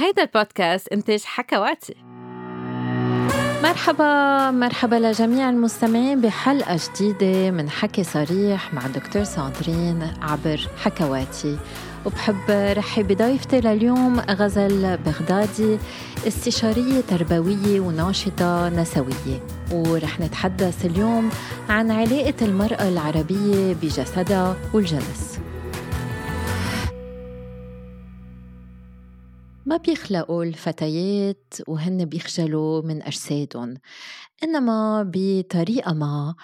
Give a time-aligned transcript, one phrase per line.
[0.00, 1.94] هيدا البودكاست إنتاج حكواتي
[3.62, 11.58] مرحبا مرحبا لجميع المستمعين بحلقة جديدة من حكي صريح مع دكتور ساندرين عبر حكواتي
[12.06, 15.78] وبحب رحب بضيفتي لليوم غزل بغدادي
[16.26, 19.40] استشارية تربوية وناشطة نسوية.
[19.72, 21.30] ورح نتحدث اليوم
[21.68, 25.40] عن علاقة المرأة العربية بجسدها والجنس.
[29.70, 33.74] ما بيخلقوا الفتيات وهن بيخجلوا من أجسادهم
[34.44, 36.34] إنما بطريقة ما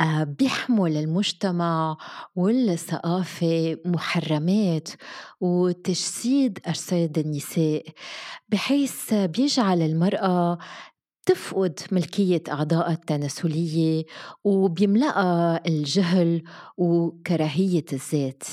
[0.00, 1.96] آه، بيحمل المجتمع
[2.36, 4.88] والثقافة محرمات
[5.40, 7.84] وتجسيد أجساد النساء
[8.48, 10.58] بحيث بيجعل المرأة
[11.26, 14.04] تفقد ملكية أعضائها التناسلية
[14.44, 16.42] وبيملأها الجهل
[16.76, 18.44] وكراهية الذات.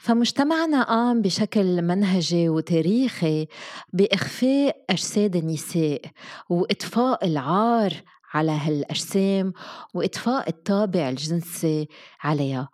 [0.00, 3.46] فمجتمعنا قام بشكل منهجي وتاريخي
[3.92, 6.00] بإخفاء أجساد النساء
[6.50, 7.92] وإطفاء العار
[8.34, 9.52] على هالأجسام
[9.94, 11.88] وإطفاء الطابع الجنسي
[12.22, 12.68] عليها.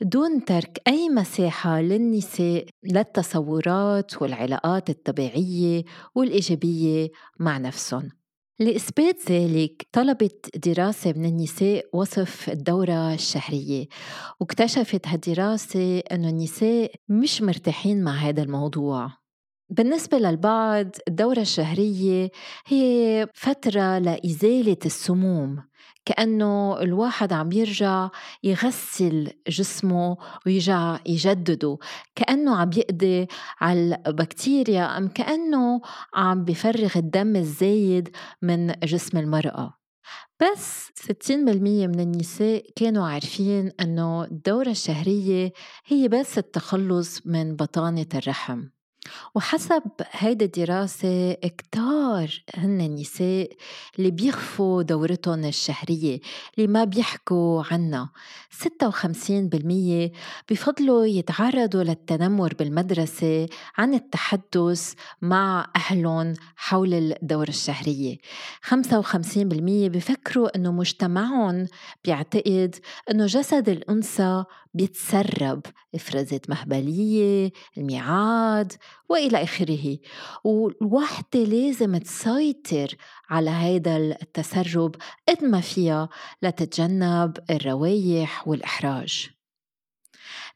[0.00, 7.10] دون ترك أي مساحة للنساء للتصورات والعلاقات الطبيعية والإيجابية
[7.40, 8.21] مع نفسهم.
[8.62, 13.86] لإثبات ذلك طلبت دراسة من النساء وصف الدورة الشهرية
[14.40, 19.10] واكتشفت هالدراسة أنه النساء مش مرتاحين مع هذا الموضوع.
[19.70, 22.30] بالنسبة للبعض الدورة الشهرية
[22.66, 25.62] هي فترة لإزالة السموم.
[26.04, 28.08] كأنه الواحد عم يرجع
[28.42, 31.78] يغسل جسمه ويرجع يجدده.
[32.14, 33.26] كأنه عم يقضي
[33.60, 35.80] على البكتيريا أم كأنه
[36.14, 39.78] عم بفرغ الدم الزايد من جسم المرأة.
[40.40, 45.52] بس 60% من النساء كانوا عارفين أنه الدورة الشهرية
[45.86, 48.62] هي بس التخلص من بطانة الرحم.
[49.34, 53.50] وحسب هيدي الدراسة كتار هن النساء
[53.98, 56.20] اللي بيخفوا دورتهم الشهرية
[56.58, 58.10] اللي ما بيحكوا عنها
[58.62, 60.10] 56%
[60.50, 68.16] بفضلوا يتعرضوا للتنمر بالمدرسة عن التحدث مع أهلهم حول الدورة الشهرية.
[68.64, 68.76] 55%
[69.88, 71.66] بفكروا أنه مجتمعهم
[72.04, 72.76] بيعتقد
[73.10, 74.44] أنه جسد الأنثى
[74.74, 75.62] بيتسرب
[75.94, 78.72] إفرازات مهبلية الميعاد
[79.08, 79.98] وإلى آخره.
[80.44, 82.96] والوحدة لازم تسيطر
[83.30, 84.94] على هذا التسرب
[85.28, 86.08] قد ما فيها
[86.42, 89.41] لتتجنب الروايح والإحراج.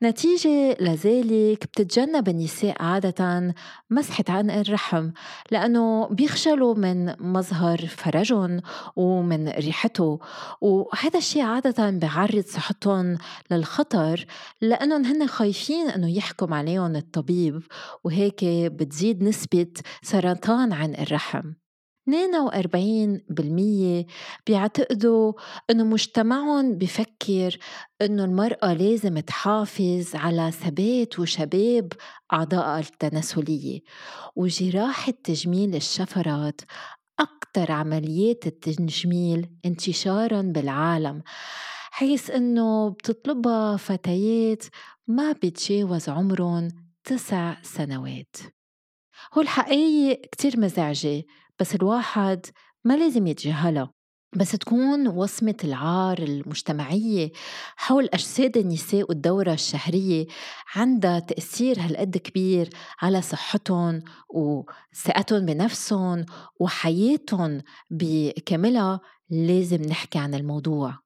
[0.02, 3.54] نتيجة لذلك بتتجنب النساء عادة
[3.90, 5.10] مسحة عن الرحم
[5.50, 8.60] لأنه بيخجلوا من مظهر فرجهم
[8.96, 10.18] ومن ريحته.
[10.60, 13.18] وهذا الشيء عادة بيعرض صحتهم
[13.50, 14.26] للخطر
[14.60, 17.62] لأنهم هن خايفين أنه يحكم عليهم الطبيب
[18.04, 19.72] وهيك بتزيد نسبة
[20.02, 21.65] سرطان عن الرحم.
[22.10, 24.06] 42%
[24.46, 25.32] بيعتقدوا
[25.70, 27.58] إنه مجتمعهم بفكر
[28.02, 31.92] إنه المرأة لازم تحافظ على ثبات وشباب
[32.32, 33.80] أعضائها التناسلية
[34.36, 36.60] وجراحة تجميل الشفرات
[37.20, 41.22] أكثر عمليات التجميل انتشارا بالعالم
[41.90, 44.64] حيث إنه بتطلبها فتيات
[45.06, 46.68] ما بتجاوز عمرهم
[47.04, 48.36] تسع سنوات.
[49.34, 51.24] هو الحقيقة كتير مزعجة.
[51.60, 52.46] بس الواحد
[52.84, 53.92] ما لازم يتجاهلها.
[54.36, 57.32] بس تكون وصمة العار المجتمعية
[57.76, 60.26] حول أجساد النساء والدورة الشهرية
[60.74, 62.70] عندها تأثير هالقد كبير
[63.02, 66.24] على صحتهم وثقتهم بنفسهم
[66.60, 69.00] وحياتهم بكاملها.
[69.30, 70.98] لازم نحكي عن الموضوع.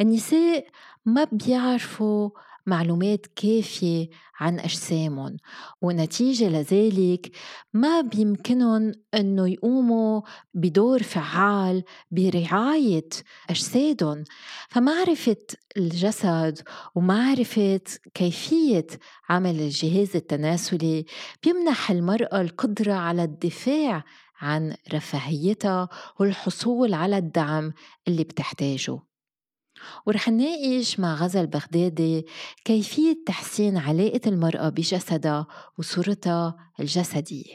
[0.00, 0.66] النساء
[1.04, 2.30] ما بيعرفوا
[2.66, 4.08] معلومات كافية
[4.40, 5.36] عن أجسامهم
[5.82, 7.30] ونتيجة لذلك
[7.72, 10.20] ما بيمكنهم أنه يقوموا
[10.54, 13.08] بدور فعال برعاية
[13.50, 14.24] أجسادهم.
[14.68, 15.36] فمعرفة
[15.76, 16.58] الجسد
[16.94, 17.80] ومعرفة
[18.14, 18.86] كيفية
[19.28, 21.04] عمل الجهاز التناسلي
[21.42, 24.04] بيمنح المرأة القدرة على الدفاع
[24.40, 25.88] عن رفاهيتها
[26.20, 27.72] والحصول على الدعم
[28.08, 29.13] اللي بتحتاجه.
[30.06, 32.26] ورح نناقش مع غزل بغدادي
[32.64, 35.46] كيفية تحسين علاقة المرأة بجسدها
[35.78, 37.54] وصورتها الجسدية.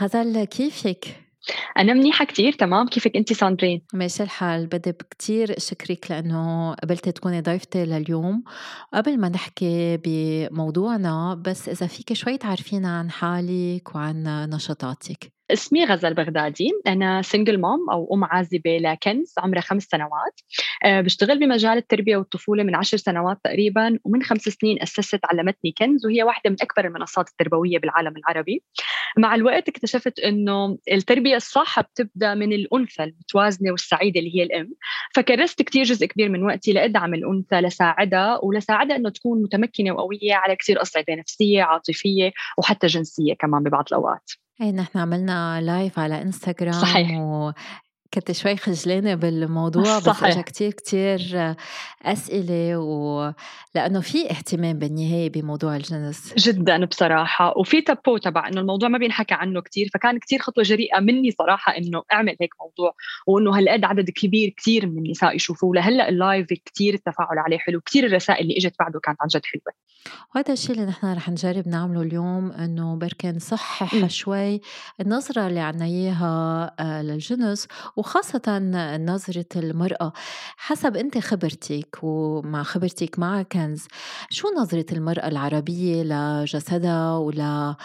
[0.00, 1.24] غزل كيفك؟
[1.78, 4.66] أنا منيحة كتير تمام؟ كيفك أنت ساندرين؟ ماشي الحال.
[4.66, 8.44] بدي كتير شكرك لأنه قبلتي تكوني ضيفتي لليوم.
[8.94, 15.33] قبل ما نحكي بموضوعنا بس إذا فيك شوي تعرفينا عن حالك وعن نشاطاتك.
[15.50, 16.70] اسمي غزل بغدادي.
[16.86, 20.40] أنا single mom أو أم عازبة لكنز عمرها خمس سنوات.
[20.84, 26.06] أه بشتغل بمجال التربية والطفولة من عشر سنوات تقريبا ومن خمس سنين أسست علمتني كنز
[26.06, 28.62] وهي واحدة من أكبر المنصات التربوية بالعالم العربي.
[29.18, 34.70] مع الوقت اكتشفت أنه التربية الصح بتبدأ من الأنثى المتوازنة والسعيدة اللي هي الأم.
[35.14, 40.56] فكرست كتير جزء كبير من وقتي لأدعم الأنثى لساعدها ولساعدها أنه تكون متمكنة وقوية على
[40.56, 44.43] كثير أصعدة نفسية عاطفية وحتى جنسية كمان ببعض الأوقات.
[44.60, 47.20] اي نحن عملنا لايف على انستغرام صحيح.
[47.20, 47.52] و
[48.14, 51.54] كنت شوي خجلانة بالموضوع بس صحيح اجى كتير كتير
[52.02, 53.32] أسئلة و...
[53.74, 57.58] لأنه في اهتمام بالنهاية بموضوع الجنس جدا بصراحة.
[57.58, 61.76] وفي تابو تبع إنه الموضوع ما بينحكى عنه كثير فكان كثير خطوة جريئة مني صراحة
[61.76, 62.94] إنه أعمل هيك موضوع
[63.26, 65.74] وإنه هالقد عدد كبير كثير من النساء يشوفوه.
[65.74, 69.74] لهلأ اللايف كثير التفاعل عليه حلو كثير الرسائل اللي إجت بعده كانت عن جد حلوة.
[70.34, 74.06] وهذا الشيء اللي نحن رح نجرب نعمله اليوم إنه بركي نصحح.
[74.06, 74.60] شوي
[75.00, 77.68] النظرة اللي عنا إياها آه، للجنس
[78.04, 78.58] وخاصة
[78.98, 80.12] نظرة المرأة.
[80.56, 83.86] حسب أنت خبرتك ومع خبرتك مع كنز
[84.30, 87.76] شو نظرة المرأة العربية لجسدها ولا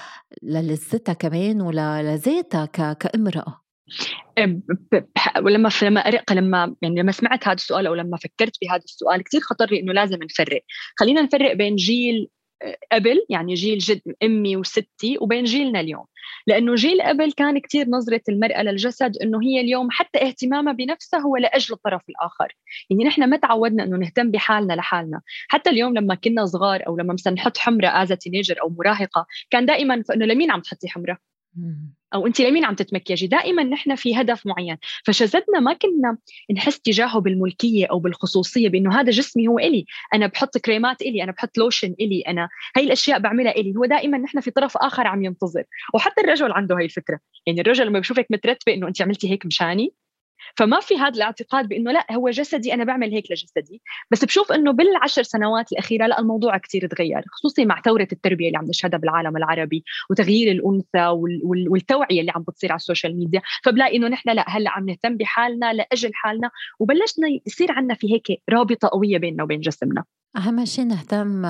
[0.44, 2.98] للذتها كمان ولا لذاتها ك...
[2.98, 3.62] كامرأة؟
[5.46, 9.42] ولما لما أرق لما يعني لما سمعت هذا السؤال أو لما فكرت بهذا السؤال كثير
[9.42, 10.62] خطر لي إنه لازم نفرق.
[11.00, 12.30] خلينا نفرق بين جيل
[12.92, 16.06] قبل يعني جيل جد أمي وستي وبين جيلنا اليوم.
[16.48, 21.38] لأنه جيل قبل كان كثير نظرة المرأة للجسد إنه هي اليوم حتى اهتمامها بنفسها هو
[21.38, 22.58] لأجل الطرف الآخر.
[22.90, 25.22] يعني نحن ما تعودنا إنه نهتم بحالنا لحالنا.
[25.48, 29.66] حتى اليوم لما كنا صغار أو لما مثلا نحط حمرة as teenager أو مراهقة كان
[29.66, 31.18] دائما إنه لمين عم تحطي حمرة؟
[31.56, 31.99] مم.
[32.14, 34.78] أو انت لمين عم تتمكيجي دائما نحن في هدف معين.
[35.06, 36.18] فجسدنا ما كنا
[36.56, 39.86] نحس تجاهه بالملكية أو بالخصوصية بأنه هذا جسمي هو إلي.
[40.14, 43.76] أنا بحط كريمات إلي أنا بحط لوشن إلي أنا هاي الأشياء بعملها إلي.
[43.78, 45.64] هو دائما نحن في طرف آخر عم ينتظر.
[45.94, 47.20] وحتى الرجل عنده هاي الفكرة.
[47.48, 49.94] يعني الرجل لما بشوفك مترتبة إنه انت عملتي هيك مشاني
[50.56, 53.82] فما في هذا الاعتقاد بإنه لا هو جسدي أنا بعمل هيك لجسدي.
[54.12, 58.58] بس بشوف إنه بالعشر سنوات الأخيرة لا الموضوع كثير تغير خصوصي مع ثورة التربية اللي
[58.58, 63.18] عم نشهدها بالعالم العربي وتغيير الأنثى وال- وال- والتوعية اللي عم بتصير على ال social
[63.18, 63.42] media.
[63.64, 68.42] فبلاقي إنه نحن لا هلأ عم نهتم بحالنا لأجل حالنا وبلشنا يصير عندنا في هيك
[68.50, 70.04] رابطة قوية بيننا وبين جسمنا.
[70.38, 71.42] أهم شيء نهتم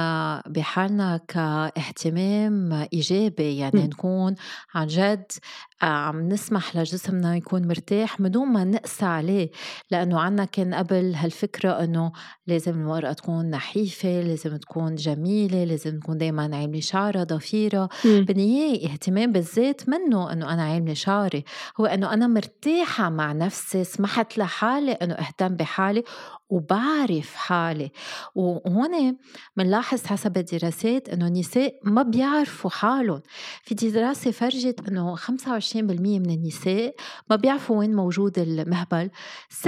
[0.52, 3.86] بحالنا كاهتمام إيجابي يعني م.
[3.86, 4.36] نكون
[4.76, 5.32] عن جد
[5.82, 9.52] عم نسمح لجسمنا يكون مرتاح من دون ما نقسى عليه
[9.92, 12.12] لأنه عنا كان قبل هالفكرة أنه
[12.48, 17.90] لازم المرأة تكون نحيفة لازم تكون جميلة لازم تكون دايما عاملة شعرها ضفيرة.
[18.06, 21.44] بالنهاية اهتمام بالذات منه أنه أنا عاملة شعري
[21.80, 26.04] هو أنه أنا مرتاحة مع نفسي سمحت لحالي أنه أهتم بحالي
[26.50, 27.92] وبعرف حالي.
[28.36, 29.18] وهون
[29.58, 33.22] بنلاحظ حسب الدراسات إنه النساء ما بيعرفوا حالهم.
[33.64, 36.96] في دراسة فرجت إنه 25% من النساء
[37.30, 39.10] ما بيعرفوا وين موجود المهبل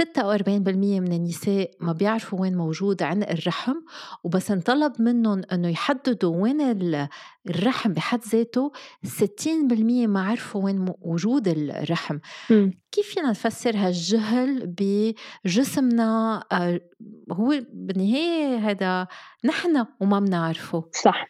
[1.00, 3.74] من النساء ما بيعرفوا وين موجود عنق الرحم
[4.24, 7.08] وبس انطلب منهم إنه يحددوا وين ال-
[7.50, 8.72] الرحم بحد ذاته
[9.06, 12.18] 60% ما عرفوا وين م- وجود الرحم.
[12.50, 12.70] مم.
[12.92, 14.74] كيف فينا نفسر هالجهل
[15.46, 16.80] بجسمنا؟ آه،
[17.32, 19.06] هو بالنهاية هذا
[19.44, 20.84] نحن وما بنعرفه.
[21.04, 21.26] صح.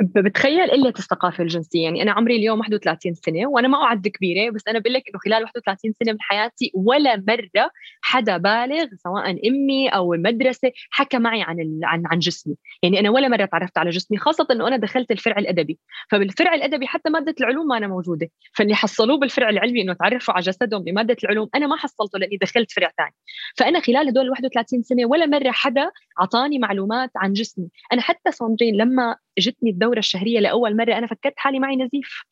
[0.00, 1.84] بتخيل قلة الثقافة الجنسية.
[1.84, 5.18] يعني أنا عمري اليوم 31 سنة وأنا ما اعد كبيرة بس أنا بقول لك إنه
[5.24, 7.70] خلال 31 سنة من حياتي ولا مرة
[8.02, 12.54] حدا بالغ سواء أمي أو المدرسة حكى معي عن ال- عن عن جسمي.
[12.82, 15.78] يعني أنا ولا مرة تعرفت على جسمي خاصة إنه أنا دخلت الفرع الأدبي.
[16.10, 18.30] فبالفرع الأدبي حتى مادة العلوم ما أنا موجودة.
[18.54, 22.72] فاللي حصلوه بالفرع العلمي إنه تعرفوا على جسدهم بمادة العلوم أنا ما حصلته لأني دخلت
[22.72, 23.14] فرع ثاني.
[23.56, 27.68] فأنا خلال هدول 31 سنة ولا مرة حدا أعطاني معلومات عن جسمي.
[27.92, 29.16] أنا حتى ساندرين لما
[29.54, 32.24] جتني الدورة الشهرية لأول مرة أنا فكرت حالي معي نزيف.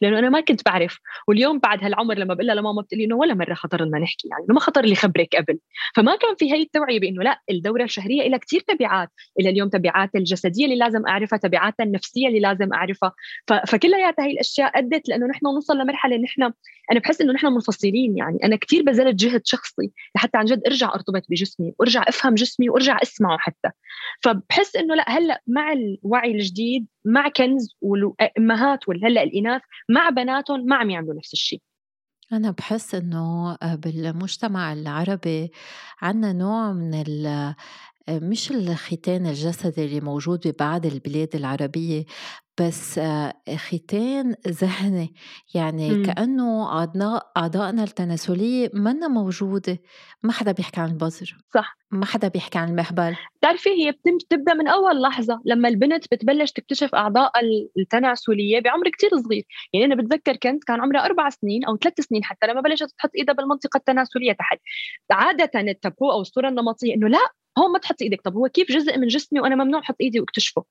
[0.00, 0.98] لأنه أنا ما كنت بعرف.
[1.28, 4.28] واليوم بعد هالعمر لما بقول لها لماما بتقول لي إنه ولا مرة خطر لنا نحكي
[4.28, 5.58] يعني ما خطر لي خبرك قبل.
[5.96, 9.08] فما كان في هي التوعية بإنه لا الدورة الشهرية لها كثير تبعات.
[9.40, 13.12] إلى اليوم تبعات الجسدية اللي لازم أعرفها تبعاتها النفسية اللي لازم أعرفها.
[13.66, 16.52] فكلياتها هي الأشياء أدت لأنه نحن نوصل لمرحلة نحن
[16.90, 18.38] أنا بحس إنه نحن منفصلين يعني.
[18.44, 22.98] أنا كثير بذلت جهد شخصي لحتى عن جد أرجع أرتبط بجسمي وأرجع أفهم جسمي وأرجع
[23.02, 23.68] أسمعه حتى.
[24.20, 30.76] فبحس إنه لا هلأ مع الوعي الجديد مع كنز والأمهات وهلا الإناث مع بناتهم ما
[30.76, 31.60] عم يعملوا نفس الشيء
[32.32, 35.50] أنا بحس إنه بالمجتمع العربي
[36.02, 36.94] عنا نوع من
[38.18, 42.04] مش الختان الجسدي اللي موجود ببعض البلاد العربية
[42.60, 45.14] بس آه، ختان ذهني.
[45.54, 46.02] يعني م.
[46.06, 46.72] كأنه
[47.36, 49.78] أعضائنا التناسلية منا موجودة.
[50.22, 51.78] ما حدا بيحكي عن البزر صح.
[51.90, 53.16] ما حدا بيحكي عن المهبل.
[53.38, 57.32] بتعرفي هي بتبدأ من أول لحظة لما البنت بتبلش تكتشف أعضاء
[57.78, 59.44] التناسلية بعمر كتير صغير.
[59.72, 63.10] يعني أنا بتذكر كنت كان عمرها أربع سنين أو ثلاث سنين حتى لما بلشت تحط
[63.18, 64.58] إيدها بالمنطقة التناسلية تحت.
[65.10, 68.20] عادة التابو أو الصورة النمطية إنه لا هون ما تحطي إيدك.
[68.22, 70.64] طب هو كيف جزء من جسمي وأنا ممنوع أحط إيدي وأكتشفه؟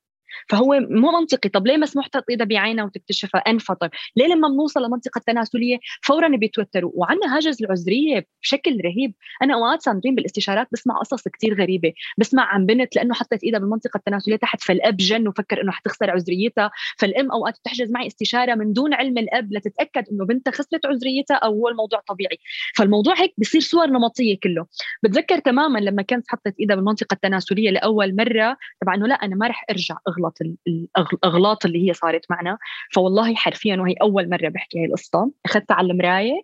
[0.50, 1.50] فهو مو منطقي.
[1.50, 6.92] طب ليه مسموح تحط ايدها بعينها وتكتشفها انفطر ليه لما بنوصل لمنطقة التناسليه فورا بيتوتروا؟
[6.94, 9.14] وعندنا هاجس العذرية بشكل رهيب.
[9.44, 11.94] أنا أوقات ساندرين بالاستشارات بسمع قصص كتير غريبة.
[12.18, 16.72] بسمع عن بنت لأنه حطت ايدها بالمنطقة التناسليه تحت فالأب جن وفكر إنه حتخسر عذريتها.
[16.98, 21.54] فالأم أوقات بتحجز معي استشارة من دون علم الأب لتتأكد إنه بنتها خسرت عذريتها أو
[21.54, 22.38] هو الموضوع طبيعي.
[22.76, 24.66] فالموضوع هيك بصير صور نمطية كله.
[25.04, 29.48] بتذكر تماما لما كانت حطت ايدها بالمنطقة التناسليه لأول مرة تبع إنه لا أنا ما
[29.48, 29.96] رح أرجع.
[30.26, 32.58] اغلط الاغلاط اللي هي صارت معنا.
[32.94, 35.32] فوالله حرفيا وهي أول مرة بحكي هاي القصة.
[35.46, 36.42] اخذتها على المراية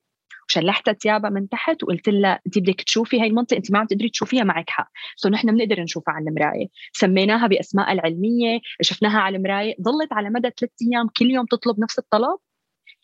[0.49, 4.09] وشلحتها ثيابها من تحت وقلت لها انت بدك تشوفي هاي المنطقة انت ما عم تقدري
[4.09, 4.91] تشوفيها معك حق.
[5.15, 6.67] سو نحن بنقدر نشوفها على المراية.
[6.93, 9.75] سميناها باسمائها العلمية شفناها على المراية.
[9.81, 12.37] ضلت على مدى ثلاث أيام كل يوم تطلب نفس الطلب.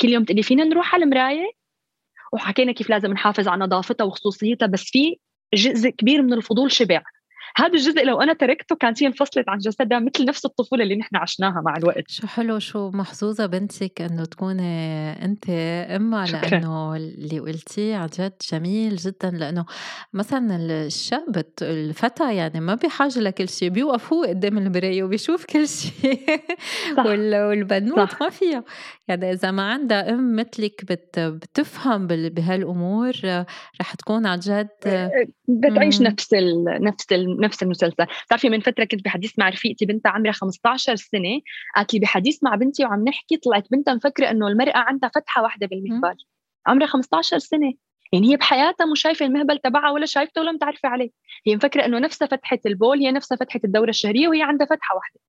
[0.01, 1.51] كل يوم تقولي فينا نروح على المراية؟
[2.33, 5.17] وحكينا كيف لازم نحافظ على نظافتها وخصوصيتها بس في
[5.53, 7.01] جزء كبير من الفضول شبع.
[7.55, 11.15] هذا الجزء لو أنا تركته كانت هي انفصلت عن جسدها مثل نفس الطفولة اللي نحن
[11.15, 12.03] عشناها مع الوقت.
[12.07, 14.71] شو حلو شو محظوظة بنتك إنه تكوني
[15.25, 19.65] أنت أمها لأنه اللي قلتيه عن جد جميل جدا لأنه
[20.13, 26.41] مثلا الشاب الفتى يعني ما بحاجه لكل شيء بيوقف هو قدام المرايه وبيشوف كل شيء
[27.05, 28.63] والبنوت ما فيها.
[29.07, 33.13] يعني إذا ما عندها أم مثلك بت بتفهم بهالأمور
[33.81, 34.67] رح تكون عن جد
[35.47, 37.05] بتعيش نفس ال نفس
[37.41, 38.05] نفس المسلسل.
[38.25, 41.41] بتعرفي من فترة كنت بحديث مع رفيقتي بنتها عمرها 15 سنة
[41.75, 45.67] قالت لي بحديث مع بنتي وعم نحكي طلعت بنتها مفكرة إنه المرأة عندها فتحة واحدة
[45.67, 46.15] بالمهبل.
[46.67, 47.73] عمرها 15 سنة.
[48.13, 51.09] يعني هي بحياتها مو شايفة المهبل تبعها ولا شايفته ولا متعرفة عليه.
[51.47, 55.19] هي مفكرة إنه نفسها فتحة البول هي نفسها فتحة الدورة الشهرية وهي عندها فتحة واحدة.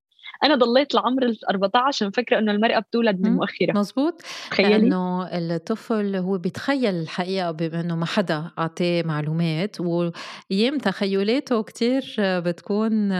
[0.43, 3.71] أنا ضليت لعمر ال 14 مفكره إنه المرأة بتولد من مؤخرة.
[3.79, 4.21] مزبوط
[4.51, 12.15] تخيلي؟ انه الطفل هو بيتخيل الحقيقة بما انه ما حدا أعطاه معلومات وايام تخيلاته كتير
[12.19, 13.11] بتكون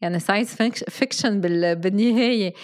[0.00, 0.54] يعني science
[0.88, 2.54] fiction بالنهاية.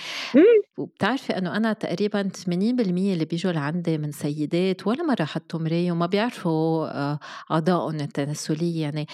[0.78, 6.06] وبتعرفي إنه أنا تقريبا 80% اللي بيجوا لعندي من سيدات ولا مرة حطوا مرايه وما
[6.06, 7.18] بيعرفوا آه،
[7.50, 8.82] اعضائهم التناسلية.
[8.82, 9.06] يعني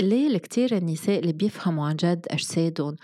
[0.00, 2.96] قليل كتير النساء اللي بيفهموا عن جد أجسادهم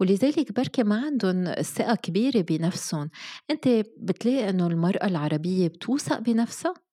[0.00, 3.10] ولذلك بركي ما عندهم ثقة كبيرة بنفسهم
[3.50, 6.87] أنت بتلاقي أنه المرأة العربية بتوثق بنفسها؟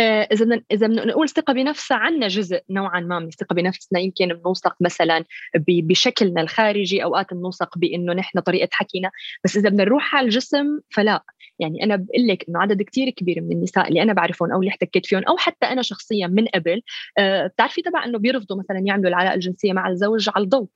[0.00, 4.00] آه، إذا بدنا إذا بدنا نقول ثقة بنفسها عنا جزء نوعا ما من الثقه بنفسنا.
[4.00, 5.24] يمكن بنوثق مثلا
[5.68, 9.10] بشكلنا الخارجي أوقات بنوثق بإنه نحن طريقة حكينا.
[9.44, 11.24] بس إذا بدنا نروح على الجسم فلا.
[11.58, 14.70] يعني أنا بقول لك إنه عدد كتير كبير من النساء اللي أنا بعرفهم أو اللي
[14.70, 16.82] احتكيت فيهم أو حتى أنا شخصيا من قبل
[17.18, 20.68] آه، بتعرفي تبع إنه بيرفضوا مثلا يعملوا العلاقة الجنسية مع الزوج على الضوء.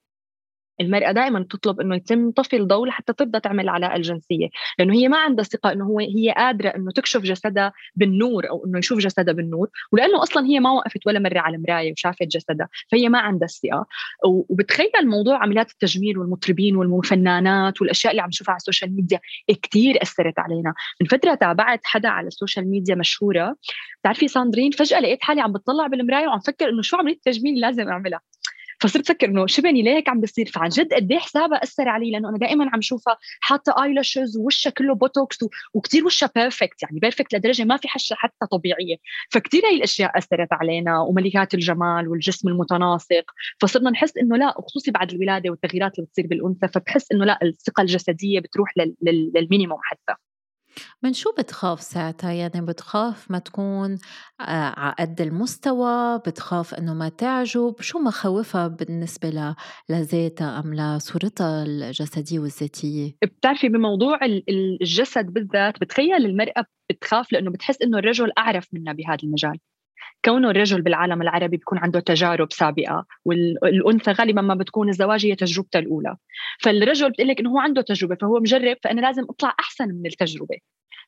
[0.80, 5.18] المرأة دائما تطلب إنه يتم طفي الضوء لحتى تبدا تعمل العلاقة الجنسية، لأنه هي ما
[5.18, 9.68] عندها ثقة إنه هو هي قادرة إنه تكشف جسدها بالنور أو إنه يشوف جسدها بالنور،
[9.92, 13.86] ولأنه أصلا هي ما وقفت ولا مرة على مراية وشافت جسدها، فهي ما عندها الثقة،
[14.24, 19.20] وبتخيل موضوع عمليات التجميل والمطربين والفنانات والأشياء اللي عم نشوفها على ال social media
[19.62, 23.56] كثير أثرت علينا، من فترة تابعت حدا على ال social media مشهورة،
[24.00, 27.88] بتعرفي ساندرين؟ فجأة لقيت حالي عم بتطلع بالمراية وعم فكر إنه شو عملية التجميل لازم
[27.88, 28.20] أعملها،
[28.84, 32.10] فصرت أفكر إنه شبني ليه هيك عم بصير فعن جد قد إيه حسابها أثر علي
[32.10, 35.38] لأنه أنا دائما عم شوفها حاطة eyelashes ووشها كله بوتوكس
[35.74, 38.96] وكثير وشها perfect يعني perfect لدرجة ما في حشه حتى طبيعية.
[39.30, 43.24] فكثير هاي الأشياء أثرت علينا وملكات الجمال والجسم المتناسق.
[43.60, 47.80] فصرنا نحس إنه لا وخصوصي بعد الولادة والتغييرات اللي بتصير بالأنثى فبحس إنه لا الثقة
[47.80, 48.70] الجسدية بتروح
[49.34, 50.14] لل minimum حتى.
[51.02, 53.98] من شو بتخاف ساعتها؟ يعني بتخاف ما تكون
[54.40, 54.44] آه،
[54.76, 59.54] على قد المستوى، بتخاف إنه ما تعجب، شو مخاوفها بالنسبة
[59.88, 67.98] لذاتها أم لصورتها الجسدية والذاتية؟ بتعرفي بموضوع الجسد بالذات بتخيل المرأة بتخاف لأنه بتحس إنه
[67.98, 69.58] الرجل أعرف منها بهذا المجال.
[70.24, 75.78] كونه الرجل بالعالم العربي بيكون عنده تجارب سابقة والأنثى غالبا ما بتكون الزواج هي تجربتها
[75.78, 76.16] الأولى.
[76.60, 80.56] فالرجل بتقول لك إنه هو عنده تجربة فهو مجرب فأنا لازم أطلع أحسن من التجربة.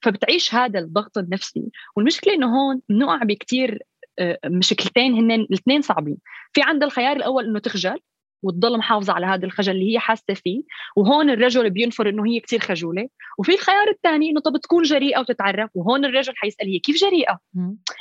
[0.02, 1.70] فبتعيش هذا الضغط النفسي.
[1.96, 3.82] والمشكلة إنه هون بنقع بكثير
[4.18, 6.16] آه، مشكلتين هن الاثنين صعبين.
[6.52, 7.98] في عندها الخيار الأول إنه تخجل
[8.46, 10.62] وتضل محافظة على هذا الخجل اللي هي حاسة فيه.
[10.96, 13.08] وهون الرجل بينفر إنه هي كثير خجولة.
[13.38, 15.70] وفي الخيار الثاني إنه طب تكون جريئة وتتعرف.
[15.74, 17.38] وهون الرجل حيسأل هي كيف جريئة؟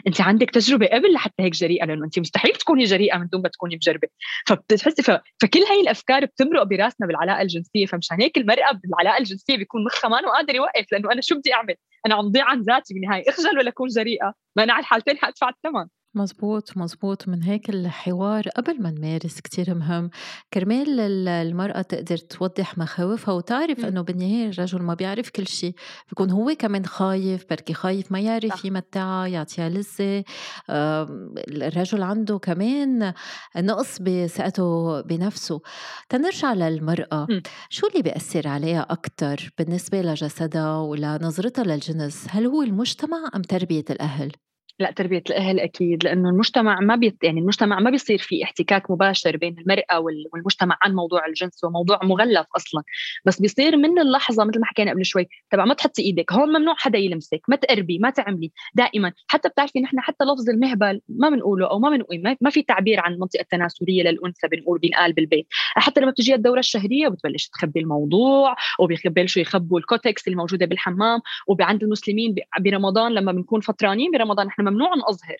[0.08, 3.50] أنت عندك تجربة قبل لحتى هيك جريئة؟ لأنه أنت مستحيل تكوني جريئة من دون ما
[3.50, 4.08] تكوني مجربه
[4.48, 5.12] فبتحسي ف...
[5.42, 7.86] فكل هاي الأفكار بتمرق براسنا بالعلاقة الجنسية.
[7.86, 11.76] فمشان هيك المرأة بالعلاقة الجنسية بيكون مخها ما قادر يوقف لأنه أنا شو بدي أعمل؟
[12.06, 13.24] أنا عم ضيع عن ذاتي بالنهاية.
[13.30, 15.86] أخجل ولا أكون جريئة؟ ما أنا على الحالتين حادفع الثمن
[16.16, 20.10] مزبوط مزبوط من هيك الحوار قبل ما نمارس كتير مهم.
[20.54, 25.76] كرمال المرأة تقدر توضح مخاوفها وتعرف إنه بالنهاية الرجل ما بيعرف كل شيء
[26.10, 30.24] بيكون هو كمان خايف بركي خايف ما يعرف يمتعها يعطيها لذة.
[30.70, 33.14] الرجل عنده كمان
[33.58, 35.62] نقص بثقته بنفسه.
[36.10, 37.28] تنرجع للمرأة.
[37.70, 44.32] شو اللي بيأثر عليها أكثر بالنسبة لجسدها ولنظرتها للجنس؟ هل هو المجتمع أم تربية الأهل؟
[44.80, 49.38] لا تربية الأهل أكيد لأنه المجتمع ما بيت يعني المجتمع ما بيصير في احتكاك مباشر
[49.38, 50.00] بين المرأة
[50.34, 52.84] والمجتمع عن موضوع الجنس وموضوع مغلف أصلا.
[53.26, 56.76] بس بيصير من اللحظة مثل ما حكينا قبل شوي تبع ما تحطي إيدك هون ممنوع
[56.78, 58.52] حدا يلمسك ما تقربي ما تعملي.
[58.74, 63.00] دائما حتى بتعرفي نحن حتى لفظ المهبل ما بنقوله أو ما بنقول ما في تعبير
[63.00, 65.48] عن المنطقة التناسلية للأنثى بنقول بينقال بالبيت.
[65.76, 71.84] حتى لما بتجي الدورة الشهرية بتبلش تخبي الموضوع وبيبلشوا يخبوا الكوتكس اللي موجوده بالحمام وعند
[71.84, 75.38] المسلمين برمضان لما بنكون فطرانين برمضان نحن ممنوع نظهر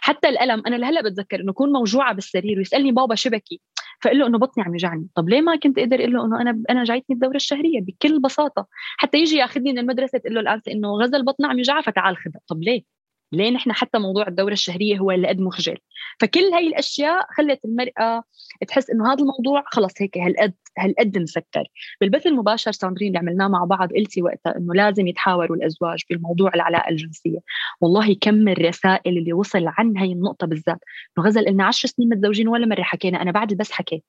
[0.00, 3.60] حتى الألم أنا لهلأ بتذكر إنه اكون موجوعة بالسرير ويسألني بابا شبكي
[4.02, 5.08] فقل له إنه بطني عم يوجعني.
[5.14, 8.66] طب ليه ما كنت أقدر أقول له إنه أنا أنا جايتني الدورة الشهرية بكل بساطة.
[8.96, 12.40] حتى يجي ياخذني من المدرسة تقول له الأنسة إنه غزل بطنها عم يوجعها فتعال خذها
[12.48, 12.97] طب ليه؟
[13.32, 15.78] ليه نحن حتى موضوع الدورة الشهرية هو اللي قد مخجل.
[16.20, 18.22] فكل هاي الأشياء خلت المرأة
[18.68, 21.64] تحس إنه هذا الموضوع خلص هيك هالقد هالقد مسكر.
[22.00, 26.90] بالبث المباشر ساندرين اللي عملناه مع بعض قلتي وقتها إنه لازم يتحاوروا الأزواج بالموضوع العلاقة
[26.90, 27.38] الجنسية.
[27.80, 30.80] والله كم الرسائل اللي وصل عن هاي النقطة بالذات.
[31.18, 34.04] إنه غزل لنا 10 سنين متزوجين ولا مرة حكينا أنا بعد البث حكيت.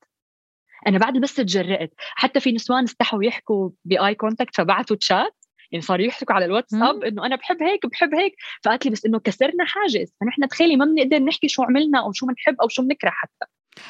[0.88, 1.94] أنا بعد البث تجرأت.
[1.98, 5.38] حتى في نسوان استحوا يحكوا ب eye contact فبعثوا تشات
[5.72, 8.36] يعني صاروا يحكوا على الواتساب إنه أنا بحب هيك بحب هيك.
[8.64, 10.14] فقالت لي بس إنه كسرنا حاجز.
[10.22, 13.46] فنحن تخيلي ما بنقدر نحكي شو عملنا أو شو بنحب أو شو بنكره حتى.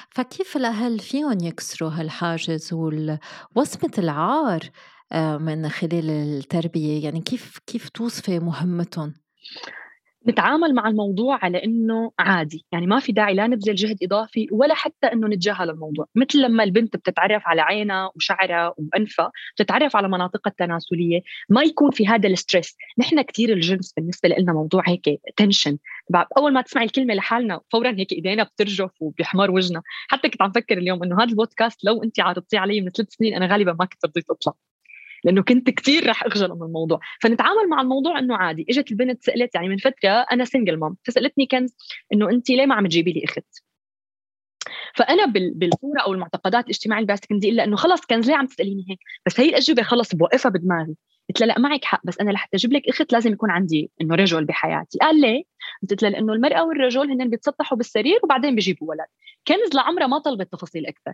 [0.09, 4.61] فكيف الأهل فيهم يكسروا هالحاجز ووصمة العار
[5.11, 9.13] آه، من خلال التربية؟ يعني كيف كيف توصفي مهمتهم؟
[10.27, 12.65] نتعامل مع الموضوع على إنه عادي.
[12.71, 16.05] يعني ما في داعي لا نبذل جهد إضافي ولا حتى إنه نتجاهل الموضوع.
[16.15, 22.07] مثل لما البنت بتتعرف على عينها وشعرها وانفها بتتعرف على مناطقها التناسلية ما يكون في
[22.07, 25.77] هذا ال stress نحن كثير الجنس بالنسبة لنا موضوع هيك tension
[26.37, 30.77] أول ما تسمعي الكلمة لحالنا فورا هيك إيدينا بترجف وبيحمر وجهنا حتى كنت عم فكر
[30.77, 34.05] اليوم إنه هذا البودكاست لو انت عرضتيه علي من ثلاث سنين أنا غالبا ما كنت
[34.05, 34.53] رضيت أطلع.
[35.23, 36.99] لأنه كنت كثير رح أخجل من الموضوع.
[37.21, 38.65] فنتعامل مع الموضوع إنه عادي.
[38.69, 41.75] إجت البنت سألت يعني من فترة أنا single mom فسألتني كنز
[42.13, 43.63] إنه أنت ليه ما عم تجيبي لي أخت؟
[44.95, 48.99] فأنا بالصورة أو المعتقدات الاجتماعية اللي بدي الا انه خلص كنز ليه عم تسأليني هيك؟
[49.25, 50.95] بس هي الأجوبة خلص بوقفها بدماغي.
[51.29, 54.15] قلت لها لا معك حق بس أنا لحتى أجيب لك أخت لازم يكون عندي إنه
[54.15, 54.97] رجل بحياتي.
[55.01, 55.43] قال ليه؟
[55.89, 59.07] قلت لها لأنه المرأة والرجل هن بيتسطحوا بالسرير وبعدين بيجيبوا ولد.
[59.47, 61.13] كنز لعمرها ما طلبت تفاصيل أكثر.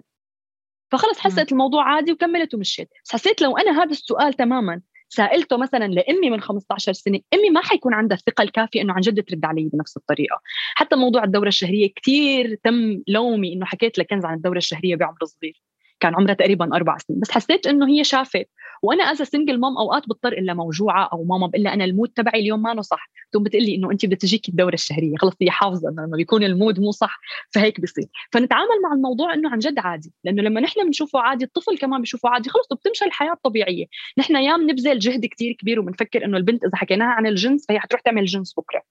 [0.92, 2.90] فخلص حسيت الموضوع عادي وكملت ومشيت.
[3.06, 7.62] بس حسيت لو أنا هذا السؤال تماما سألته مثلا لأمي من 15 سنة أمي ما
[7.62, 10.42] حيكون عندها الثقة الكافية إنه عن جد ترد علي بنفس الطريقة.
[10.76, 15.62] حتى موضوع الدورة الشهرية كثير تم لومي إنه حكيت لكنز عن الدورة الشهرية بعمر صغير.
[16.00, 17.20] كان عمرها تقريبا أربع سنين.
[17.20, 18.50] بس حسيت إنه هي شافت
[18.86, 22.40] وأنا as single mom أوقات بضطر إلا موجوعة أو ماما بقول أنا ال mood تبعي
[22.40, 23.10] اليوم ما صح.
[23.32, 25.18] تقوم بتقلي إنه أنت بدها تجيكي الدورة الشهرية.
[25.18, 27.20] خلص هي حافظة إنه لما بيكون ال mood مو صح
[27.54, 28.06] فهيك بيصير.
[28.32, 30.14] فنتعامل مع الموضوع إنه عن جد عادي.
[30.24, 32.50] لأنه لما نحن بنشوفه عادي الطفل كمان بيشوفه عادي.
[32.50, 33.86] خلص وبتمشي الحياة الطبيعية.
[34.18, 38.02] نحن يا بنبذل جهد كتير كبير وبنفكر إنه البنت إذا حكيناها عن الجنس فهي حتروح
[38.02, 38.82] تعمل جنس بكرة.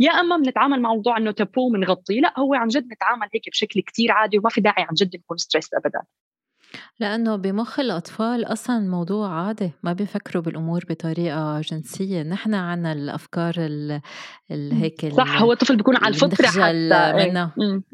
[0.00, 2.20] يا أما بنتعامل مع موضوع إنه تابو بنغطيه.
[2.20, 5.36] لا هو عن جد نتعامل هيك بشكل كتير عادي وما في داعي عن جد نكون
[5.36, 6.02] stress ابدا.
[7.00, 12.22] لأنه بمخ الأطفال أصلا الموضوع عادي ما بيفكروا بالأمور بطريقة جنسية.
[12.22, 14.00] نحن عنا الأفكار ال
[14.50, 16.64] هيك صح هو الطفل بيكون على الفطرة حتى.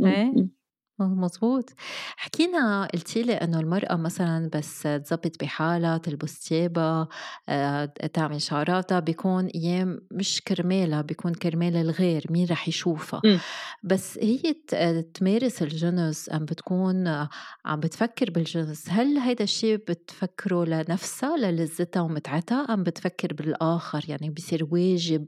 [0.07, 0.62] إيه؟
[1.07, 1.71] مزبوط
[2.17, 7.09] حكينا قلتي لي إنه المرأة مثلا بس تزبط بحالها تلبس تيابها
[7.49, 13.21] آه، تعمل شعراتها بيكون أيام مش كرمالها بيكون كرمال الغير مين رح يشوفها.
[13.25, 13.39] م.
[13.83, 14.55] بس هي
[15.15, 17.09] تمارس الجنس ام بتكون
[17.65, 18.85] عم بتفكر بالجنس.
[18.89, 25.27] هل هيدا الشيء بتفكره لنفسها للذتها ومتعتها أم بتفكر بالآخر؟ يعني بصير واجب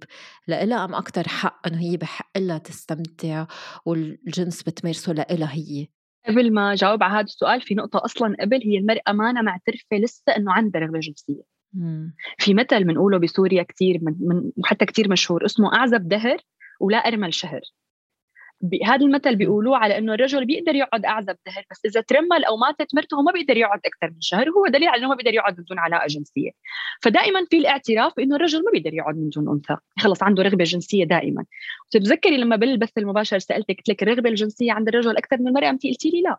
[0.48, 3.46] لإلها أم أكثر حق إنه هي بحق لها تستمتع
[3.87, 5.63] والجنس بتمارسه لإلها هي؟
[6.29, 9.96] قبل ما جاوب على هذا السؤال في نقطة أصلا قبل هي المرأة ما أنا معترفة
[9.96, 11.42] لسه إنه عندها رغبة جنسية.
[12.38, 16.38] في مثل بنقوله بسوريا كثير من, من وحتى كثير مشهور اسمه أعزب دهر
[16.81, 17.61] ولا أرمل شهر.
[18.84, 22.94] هذا المثل بيقولوه على إنه الرجل بيقدر يقعد أعزب دهر بس إذا ترمل أو ماتت
[22.94, 25.78] مرته ما بيقدر يقعد أكثر من شهر هو دليل على إنه ما بيقدر يقعد بدون
[25.78, 26.50] علاقة جنسية.
[27.02, 31.04] فدائما في الاعتراف بانه الرجل ما بيقدر يقعد من دون أنثى خلص عنده رغبة جنسية
[31.04, 31.44] دائما.
[31.86, 35.86] وتتذكري لما بالبث المباشر سألتك قلت لك الرغبة الجنسية عند الرجل أكثر من المرأة؟ انت
[35.86, 36.38] قلتي لي لا.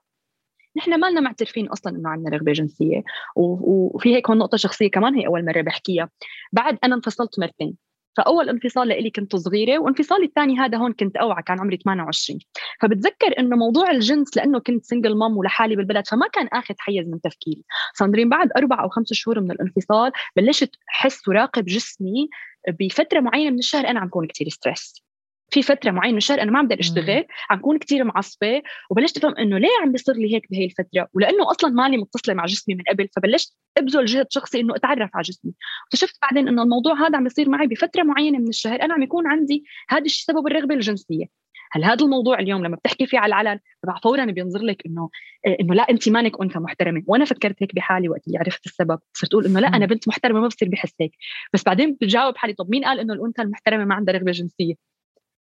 [0.77, 3.03] نحن ما لنا معترفين أصلا إنه عندنا رغبة جنسية
[3.35, 6.09] وفي هيك هون نقطة شخصية كمان هي أول مرة بحكيها.
[6.51, 7.84] بعد أنا انفصلت مرتين.
[8.17, 12.39] فأول انفصال لإلي كنت صغيرة وانفصالي الثاني هذا هون كنت أوعى كان عمري 28
[12.81, 17.21] فبتذكر إنه موضوع الجنس لأنه كنت single mom ولحالي بالبلد فما كان آخذ حيز من
[17.21, 17.63] تفكيري.
[17.93, 22.29] ساندرين بعد أربع أو خمس شهور من الانفصال بلشت أحس وراقب جسمي
[22.79, 25.04] بفترة معينة من الشهر أنا عم كون كثير stress
[25.49, 29.17] في فترة معينة من الشهر أنا ما عم بقدر أشتغل عم كون كثير معصبة وبلشت
[29.17, 32.75] افهم إنه ليه عم بيصير لي هيك بهي الفترة؟ ولأنه أصلا مالي متصلة مع جسمي
[32.75, 35.53] من قبل فبلشت أبذل جهد شخصي إنه أتعرف على جسمي.
[35.85, 39.27] اكتشفت بعدين إنه الموضوع هذا عم يصير معي بفترة معينة من الشهر أنا عم يكون
[39.27, 41.25] عندي هذا الشيء سبب الرغبة الجنسية.
[41.71, 45.09] هل هذا الموضوع اليوم لما بتحكي فيه على العلن تبع فورا بينظر لك إنه
[45.45, 47.03] إيه، إنه لا انت مانك أنثى محترمة.
[47.07, 50.39] وأنا فكرت هيك بحالي وقت اللي عرفت السبب صرت أقول إنه لا أنا بنت محترمة
[50.39, 51.11] ما بصير بحس هيك.
[51.53, 54.94] بس بعدين بجاوب حالي طب مين قال إنه الأنثى المحترمة ما عندها رغبة جنسية؟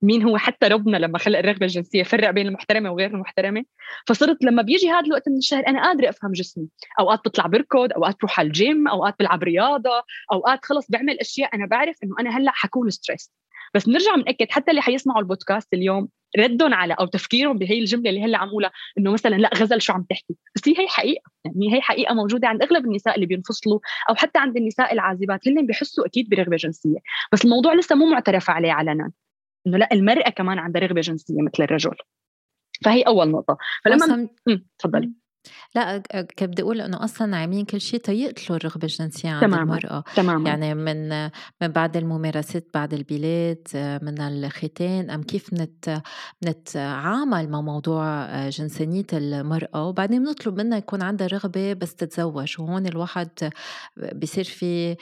[0.04, 3.64] مين هو حتى ربنا لما خلق الرغبة الجنسية فرق بين المحترمة وغير المحترمة.
[4.08, 6.68] فصرت لما بيجي هذا الوقت من الشهر أنا قادرة أفهم جسمي.
[7.00, 11.66] أوقات بطلع بركض أوقات بروح على الجيم أوقات بلعب رياضة أوقات خلص بعمل أشياء أنا
[11.66, 13.32] بعرف إنه أنا هلأ حكون stress
[13.74, 16.08] بس بنرجع بنأكد حتى اللي حيسمعوا البودكاست اليوم
[16.40, 19.94] ردهم على أو تفكيرهم بهي الجملة اللي هلأ عم أقولها إنه مثلا لأ غزل شو
[19.94, 23.80] عم تحكي؟ بس هي هي حقيقة يعني هي حقيقة موجودة عند أغلب النساء اللي بينفصلوا
[24.10, 26.98] أو حتى عند النساء العازبات هن بيحسوا أكيد برغبة جنسية.
[27.34, 29.12] بس الموضوع لسه مو معترف عليه علنا.
[29.68, 31.96] إنه لا المرأة كمان عندها رغبة جنسية مثل الرجل.
[32.86, 33.58] فهي أول نقطة.
[33.86, 34.30] فلما
[34.80, 35.12] تفضلي.
[35.76, 39.64] لا كنت بدي أقول إنه أصلا عاملين كل شيء تيقتلوا الرغبه الجنسيه عند تماما.
[39.64, 40.50] المرأة تماما.
[40.50, 41.24] يعني من
[41.62, 43.68] من بعد الممارسات بعد البلاد
[44.02, 46.02] من الختان أم كيف نت
[46.46, 53.30] نتعامل مع موضوع جنسانيه المرأة وبعدين بنطلب منها يكون عندها رغبة بس تتزوج وهون الواحد
[54.16, 54.96] بصير في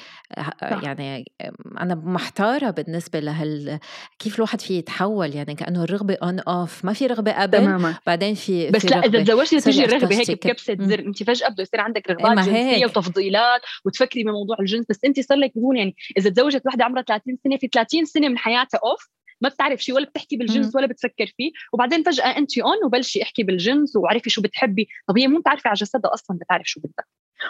[0.84, 1.32] يعني
[1.80, 3.80] أنا محتارة بالنسبة لهال
[4.20, 7.96] كيف الواحد فيه يتحول يعني كأنه الرغبة on off ما في رغبة قبل تماما.
[8.08, 11.64] بعدين في بس في لا إذا تزوجتي تيجي الرغبة هيك بكبسه زر انت فجأة بده
[11.64, 12.86] يصير عندك رغبات جنسيه هيك.
[12.86, 17.38] وتفضيلات وتفكري بموضوع الجنس بس انت صار لك بقول يعني إذا تزوجت وحده عمرها 30
[17.44, 19.10] سنة في 30 سنة من حياتها off
[19.42, 23.44] ما بتعرف شيء ولا بتحكي بالجنس ولا بتفكر فيه وبعدين فجأة انت on وبلشي احكي
[23.44, 24.88] بالجنس وعرفي شو بتحبي.
[25.08, 27.06] طب هي مو بتعرفي على جسدها أصلا بتعرف شو بدها.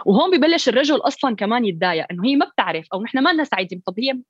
[0.05, 3.81] وهون ببلش الرجل أصلا كمان يتضايق إنه هي ما بتعرف أو نحن ما لنا سعيدين
[3.85, 4.21] طب هي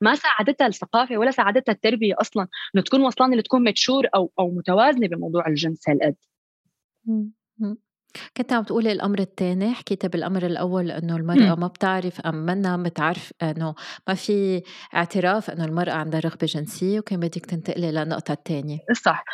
[0.00, 5.08] ما ساعدتها الثقافة ولا ساعدتها التربية أصلا إنه تكون وصلانة لتكون متشور أو أو متوازنة
[5.08, 6.14] بموضوع الجنس هالقد.
[8.36, 13.32] كنت عم تقولي الأمر الثاني حكيتي بالأمر الأول إنه المرأة ما بتعرف أم منا بتعرف
[13.42, 13.74] إنه
[14.08, 14.62] ما في
[14.94, 19.24] اعتراف إنه المرأة عندها رغبة جنسية وكان بدك تنتقلي للنقطة الثانية صح.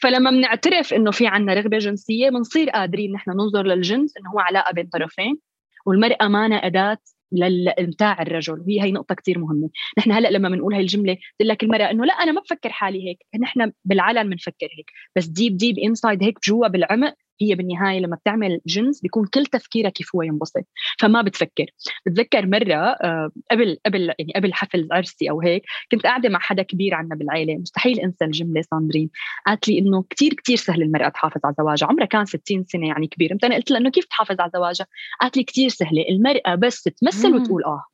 [0.00, 4.72] فلما بنعترف إنه في عنا رغبة جنسية بنصير قادرين نحن ننظر للجنس إنه هو علاقة
[4.72, 5.38] بين طرفين
[5.86, 6.98] والمرأة مانا أداة
[7.32, 8.60] للإمتاع الرجل.
[8.60, 9.70] وهي هي نقطة كثير مهمة.
[9.98, 13.08] نحن هلأ لما بنقول هاي الجملة بتقول لك المرأة إنه لا أنا ما بفكر حالي
[13.08, 13.18] هيك.
[13.40, 14.90] نحن بالعلن بنفكر هيك.
[15.16, 19.90] بس deep deep inside هيك جوا بالعمق هي بالنهاية لما بتعمل جنس بيكون كل تفكيرها
[19.90, 20.64] كيف هو ينبسط
[20.98, 21.66] فما بتفكر.
[22.06, 26.62] بتذكر مرة آه، قبل قبل يعني قبل حفل عرسي أو هيك كنت قاعدة مع حدا
[26.62, 29.10] كبير عنا بالعائله مستحيل أنسى الجملة ساندرين.
[29.46, 31.86] قالت لي إنه كثير كثير سهل المرأة تحافظ على زواجها.
[31.86, 34.86] عمرها كان 60 سنة يعني كبير أنا قلت لها إنه كيف تحافظ على زواجها؟
[35.20, 37.84] قالت لي كثير سهلة المرأة بس تمثل وتقول آه.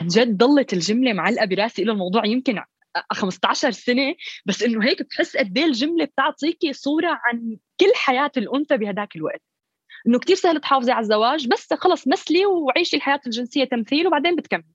[0.00, 2.58] عن جد ضلت الجملة معلقة براسي له الموضوع يمكن
[3.12, 4.14] 15 سنة
[4.46, 9.42] بس إنه هيك بتحس قد إيه الجملة بتعطيكي صورة عن كل حياة الأنثى بهداك الوقت.
[10.06, 14.74] إنه كتير سهل تحافظي على الزواج بس خلص مثلي وعيشي الحياة الجنسية تمثيل وبعدين بتكملي.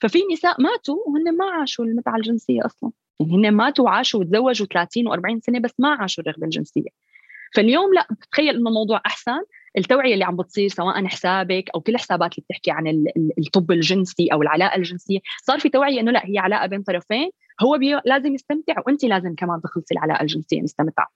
[0.00, 2.90] ففي نساء ماتوا وهن ما عاشوا المتعة الجنسية أصلا.
[3.20, 6.90] يعني هن ماتوا وعاشوا وتزوجوا 30 و40 سنة بس ما عاشوا الرغبة الجنسية.
[7.54, 9.40] فاليوم لا بتخيل إنه الموضوع أحسن.
[9.78, 13.04] التوعية اللي عم بتصير سواء حسابك أو كل حسابات اللي بتحكي عن
[13.38, 17.30] الطب الجنسي أو العلاقة الجنسية صار في توعية إنه لا هي علاقة بين طرفين.
[17.62, 21.06] هو بي لازم يستمتع وانت لازم كمان تخلصي العلاقة الجنسية مستمتعة.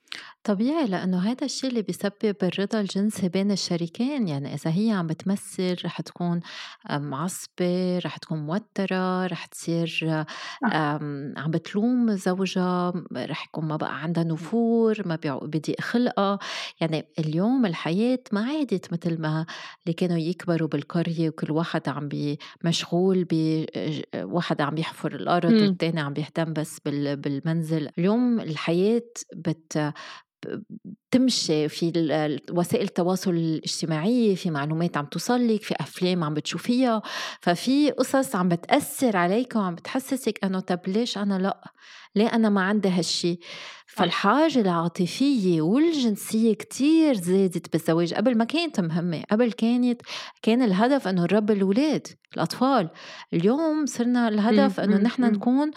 [0.45, 5.77] طبيعي لأنه هذا الشيء اللي بيسبب الرضا الجنسي بين الشريكين يعني إذا هي عم بتمثل
[5.85, 6.41] رح تكون
[6.91, 10.25] معصبه رح تكون موترة رح تصير
[11.37, 16.39] عم بتلوم زوجها رح يكون ما بقى عندها نفور ما بضيق خلقها
[16.81, 19.47] يعني اليوم الحياة ما عادت مثل ما
[19.85, 22.09] اللي كانوا يكبروا بالقرية وكل واحد عم
[22.65, 27.89] مشغول بواحد عم يحفر الأرض والثاني عم بيهتم بس بالمنزل.
[27.99, 29.03] اليوم الحياة
[29.37, 29.93] بت
[31.11, 31.93] تمشي في
[32.53, 37.03] وسائل التواصل الاجتماعي في معلومات عم توصلك في أفلام عم بتشوفيها.
[37.43, 41.61] ففي قصص عم بتأثر عليك وعم بتحسسك أنه طب ليش أنا لأ؟
[42.15, 43.39] ليه أنا ما عندي هالشي؟
[43.87, 48.15] فالحاجة العاطفية والجنسية كتير زادت بالزواج.
[48.15, 50.03] قبل ما كانت مهمة قبل كانت
[50.43, 52.91] كان الهدف أنه نربي الأولاد الأطفال.
[53.33, 55.71] اليوم صرنا الهدف أنه نحن نكون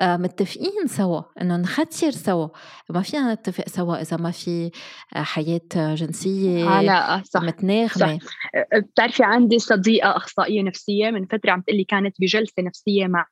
[0.00, 2.48] آه، متفقين سوا أنه نختير سوا.
[2.90, 4.70] ما فينا نتفق سوا إذا ما في
[5.16, 8.18] آه، حياة جنسية علاقة صح متناغمة.
[8.54, 13.26] آه، بتعرفي عندي صديقة أخصائية نفسية من فترة عم تقلي كانت بجلسة نفسية مع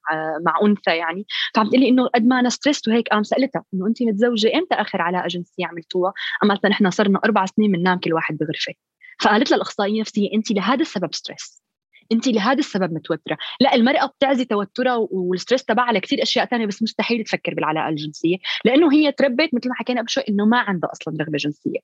[0.46, 1.26] مع أنثى يعني.
[1.54, 5.26] فعم تقلي إنه قد ما stress وهيك قام سألتها إنه أنت متزوجة إمتى آخر علاقة
[5.26, 8.74] جنسية عملتوها؟ قالت نحن صرنا أربع سنين بننام كل واحد بغرفة.
[9.20, 11.62] فقالت لها الأخصائية النفسية أنت لهذا السبب stress
[12.12, 13.38] انت لهذا السبب متوترة.
[13.60, 17.88] لا المرأة بتعزي توترها وال stress تبعها على كثير أشياء ثانية بس مستحيل تفكر بالعلاقة
[17.88, 21.78] الجنسية لأنه هي تربت مثل ما حكينا قبل شوي إنه ما عندها أصلا رغبة جنسية.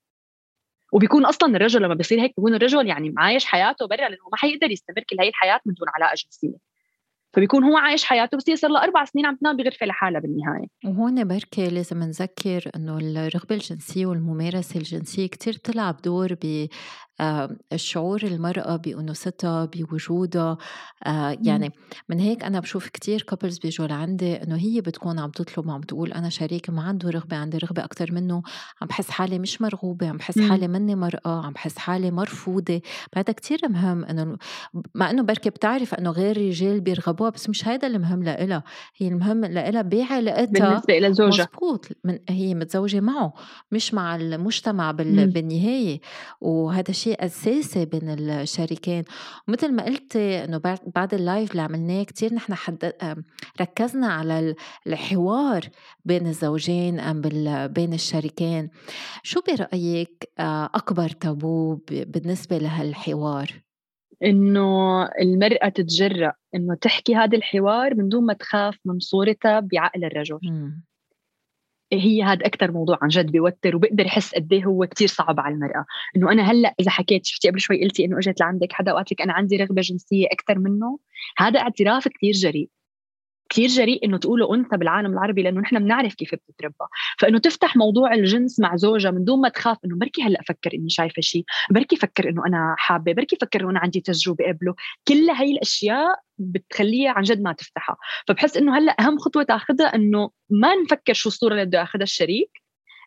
[0.93, 4.71] وبيكون أصلا الرجل لما بيصير هيك بيكون الرجل يعني معايش حياته برا لأنه ما حيقدر
[4.71, 6.74] يستمر كل هي الحياة من دون علاقة جنسية.
[7.35, 10.67] فبيكون هو عايش حياته بس هي صار لها أربع سنين عم تنام بغرفة لحالها بالنهاية.
[10.85, 16.67] وهون بركي لازم نذكر إنه الرغبة الجنسية والممارسة الجنسية كتير تلعب دور ب
[17.73, 20.59] الشعور المرأة بأنوثتها بوجودها
[21.07, 21.73] آه، يعني
[22.09, 26.13] من هيك أنا بشوف كتير كابلز بيجوا لعندي إنه هي بتكون عم تطلب وعم تقول
[26.13, 28.43] أنا شريكي ما عنده رغبة عندي رغبة أكتر منه
[28.83, 32.81] عم بحس حالي مش مرغوبة عم بحس حالي مني مرأة عم بحس حالي مرفوضة
[33.17, 34.37] هذا كتير مهم إنه
[34.95, 38.63] مع إنه بركي بتعرف إنه غير رجال بيرغبوها بس مش هيدا المهم لإلها
[38.97, 41.49] هي المهم لإلها بعلاقتها بالنسبة إلى زوجها.
[41.53, 43.33] مزبوط من هي متزوجة معه
[43.73, 46.01] مش مع المجتمع بالنهاية
[46.41, 49.05] وهذا شيء أساسي بين الشريكين
[49.49, 52.93] ومثل ما قلتي إنه بعد اللايف اللي عملناه كتير نحن حد
[53.61, 54.55] ركزنا على
[54.87, 55.63] الحوار
[56.05, 57.21] بين الزوجين أم
[57.67, 58.71] بين الشريكين
[59.23, 63.49] شو برأيك آه، أكبر تابو بالنسبة لهالحوار؟
[64.25, 70.39] إنه المرأة تتجرأ إنه تحكي هذا الحوار من دون ما تخاف من صورتها بعقل الرجل.
[72.01, 75.55] هي هذا أكثر موضوع عن جد بيوتر وبقدر يحس قد إيه هو كثير صعب على
[75.55, 75.85] المرأة.
[76.17, 79.23] إنه أنا هلأ إذا حكيت شفتي قبل شوي قلتي إنه إجت لعندك حدا وقالت لك
[79.23, 80.99] أنا عندي رغبة جنسية أكثر منه؟
[81.39, 82.69] هذا اعتراف كثير جريء.
[83.49, 86.85] كثير جريء إنه تقولوا أنثى بالعالم العربي لأنه نحن بنعرف كيف بتتربى.
[87.19, 90.89] فإنه تفتح موضوع الجنس مع زوجها من دون ما تخاف إنه بركي هلأ فكر إني
[90.89, 94.75] شايفة شيء بركي فكر إنه أنا حابة بركي فكر إنه أنا عندي تجربة قبله.
[95.09, 97.97] كل هاي الأشياء بتخليها عن جد ما تفتحها.
[98.29, 102.51] فبحس إنه هلأ أهم خطوة تأخذها إنه ما نفكر شو الصورة اللي بده يأخذها الشريك.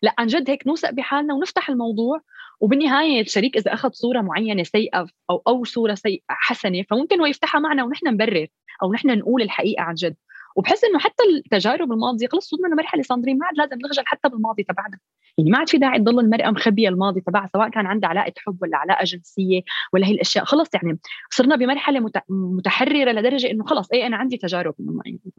[0.02, 2.22] لأ عن جد هيك نوثق بحالنا ونفتح الموضوع.
[2.60, 7.60] وبالنهاية الشريك إذا أخذ صورة معينة سيئة أو أو صورة سيئة حسنة فممكن هو يفتحها
[7.60, 8.48] معنا ونحن نبرر
[8.84, 10.16] أو نحن نقول الحقيقة عن جد.
[10.58, 14.64] وبحس إنه حتى التجارب الماضية خلص وصلنا لمرحله صندرين ما عاد لازم نخجل حتى بالماضي
[14.64, 15.00] تبعنا.
[15.38, 18.58] يعني ما عاد في داعي تضل المرأة مخبية الماضي تبعها سواء كان عندها علاقة حب
[18.62, 19.62] ولا علاقة جنسية
[19.94, 20.46] ولا هي الأشياء.
[20.46, 24.76] خلص يعني صرنا بمرحلة متحررة لدرجة إنه خلص اي أنا عندي تجارب.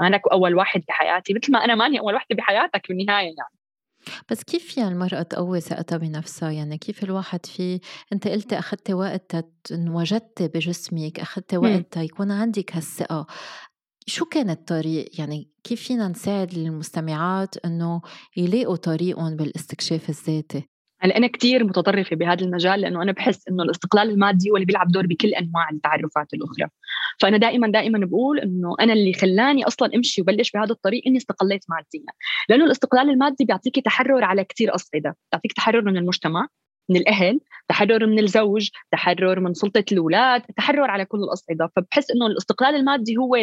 [0.00, 3.58] أنا أول واحد بحياتي مثل ما أنا ماني أول وحده بحياتك بالنهايه يعني.
[4.30, 7.80] بس كيف فيها المرأة تقوي ثقتها بنفسها؟ يعني كيف الواحد في
[8.12, 9.36] أنت قلتي أخذتي وقت
[9.72, 13.26] وجدتي بجسمك أخذتي وقت يكون عندك هالثقة.
[14.08, 18.00] شو كان الطريق؟ يعني كيف فينا نساعد المستمعات إنه
[18.36, 20.68] يلاقوا طريقهم بالاستكشاف الذاتي؟
[21.00, 24.88] هلأ أنا كثير متطرفة بهذا المجال لأنه أنا بحس إنه الاستقلال المادي هو اللي بيلعب
[24.88, 26.68] دور بكل أنواع التعرفات الأخرى.
[27.20, 31.64] فأنا دائما دائما بقول إنه أنا اللي خلاني أصلا أمشي وبلش بهذا الطريق إني استقليت
[31.68, 32.12] ماديا.
[32.48, 35.16] لأنه الاستقلال المادي بيعطيكي تحرر على كثير أصعدة.
[35.32, 36.46] بيعطيك تحرر من المجتمع
[36.90, 41.70] من الأهل تحرر من الزوج تحرر من سلطة الأولاد تحرر على كل الأصعدة.
[41.76, 43.36] فبحس إنه الاستقلال المادي هو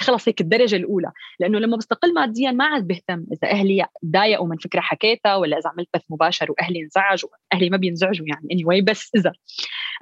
[0.00, 1.12] خلص هيك الدرجة الأولى.
[1.40, 5.68] لأنه لما بستقل ماديا ما عاد بهتم إذا أهلي تضايقوا من فكرة حكيتها ولا إذا
[5.68, 7.30] عملت بث مباشر وأهلي انزعجوا.
[7.52, 9.32] أهلي ما بينزعجوا يعني اني anyway بس إذا.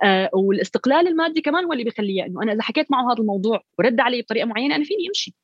[0.04, 4.00] آه والاستقلال المادي كمان هو اللي بيخليه إنه أنا إذا حكيت معه هذا الموضوع ورد
[4.00, 5.34] علي بطريقة معينة أنا فيني أمشي.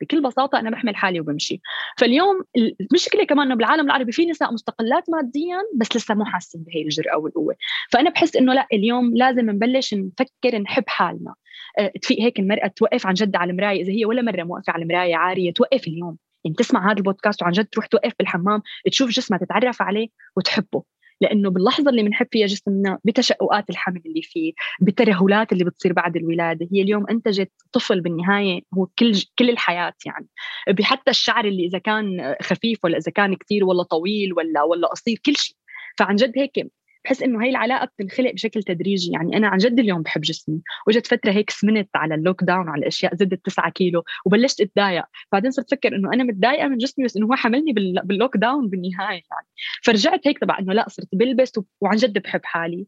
[0.00, 1.60] بكل بساطة أنا بحمل حالي وبمشي.
[1.98, 2.42] فاليوم
[2.80, 7.18] المشكلة كمان إنه بالعالم العربي في نساء مستقلات ماديا بس لسه مو حاسين بهي الجرأة
[7.18, 7.54] والقوة.
[7.90, 11.34] فأنا بحس إنه لا اليوم لازم نبلش نفكر نحب حالنا.
[11.78, 14.82] أه تفيق هيك المرأة توقف عن جد على المراية إذا هي ولا مرة موقفة على
[14.82, 16.16] المراية عارية توقف اليوم.
[16.44, 20.82] يعني تسمع هذا البودكاست وعن جد تروح توقف بالحمام تشوف جسمها تتعرف عليه وتحبه.
[21.20, 26.68] لأنه باللحظة اللي بنحب فيها جسمنا بتشققات الحمل اللي فيه بالترهلات اللي بتصير بعد الولادة.
[26.72, 30.28] هي اليوم أنتجت طفل بالنهاية هو كل كل الحياة يعني.
[30.68, 35.18] بحتى الشعر اللي إذا كان خفيف ولا إذا كان كثير ولا طويل ولا ولا قصير
[35.26, 35.56] كل شيء.
[35.98, 36.70] فعن جد هيك
[37.10, 39.12] بحس إنه هي العلاقة بتنخلق بشكل تدريجي.
[39.12, 40.60] يعني أنا عن جد اليوم بحب جسمي.
[40.86, 45.04] وجت فترة هيك سمنت على ال lockdown على الاشياء زدت 9 كيلو وبلشت أتضايق.
[45.32, 47.72] بعدين صرت أفكر إنه أنا متضايقة من جسمي بس إنه هو حملني
[48.04, 49.46] بال lockdown بالنهاية يعني.
[49.82, 52.86] فرجعت هيك تبع إنه لا صرت بلبس وعن جد بحب حالي.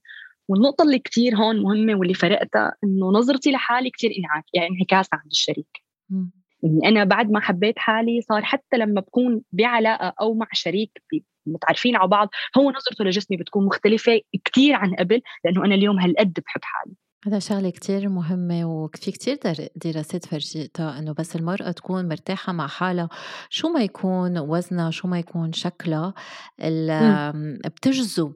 [0.48, 4.10] والنقطة اللي كتير هون مهمة واللي فرقتها إنه نظرتي لحالي كتير
[4.54, 5.82] يعني انعكاس عند الشريك.
[6.62, 11.02] يعني أنا بعد ما حبيت حالي صار حتى لما بكون بعلاقة أو مع شريك
[11.46, 12.28] متعرفين على بعض
[12.58, 16.94] هو نظرته لجسمي بتكون مختلفة كتير عن قبل لأنه أنا اليوم هالقد بحب حالي.
[17.26, 19.38] هذا شغلة كتير مهمة وفي كتير
[19.76, 23.08] دراسات فرجتها إنه بس المرأة تكون مرتاحة مع حالها.
[23.50, 26.14] شو ما يكون وزنها شو ما يكون شكلها
[27.66, 28.34] بتجذب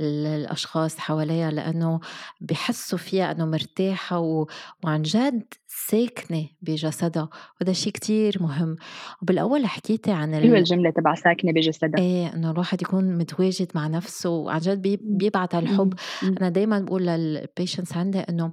[0.00, 2.00] الأشخاص حواليها لأنه
[2.40, 4.46] بحسوا فيها أنه مرتاحة و...
[4.84, 7.28] وعن جد ساكنة بجسدها
[7.60, 8.76] وهذا شيء كتير مهم.
[9.22, 10.54] وبالأول حكيتي عن ال...
[10.56, 12.00] الجملة تبع ساكنة بجسدها.
[12.00, 14.98] إيه إنه الواحد يكون متواجد مع نفسه وعن جد بي...
[15.02, 15.94] بيبعت الحب.
[16.22, 18.52] أنا دائما بقول لل patients عندي إنه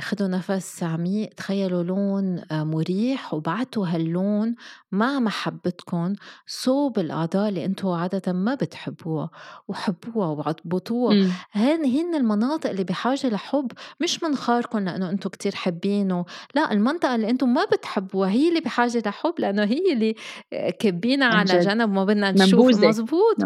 [0.00, 4.54] خذوا نفس عميق تخيلوا لون آه، مريح وبعتوا هاللون
[4.92, 6.14] مع محبتكم.
[6.46, 9.30] صوب الاعضاء اللي أنتم عادة ما بتحبوها
[9.68, 11.14] وحبوها وعبطوها
[11.52, 16.24] هن هن المناطق اللي بحاجة لحب مش منخاركم لأنه أنتم كتير حابينه.
[16.58, 20.14] لا المنطقة اللي أنتم ما بتحبوها هي اللي بحاجة لحب لأنه هي اللي
[20.78, 23.36] كبينا على جنب ما بدنا نشوف مزبوط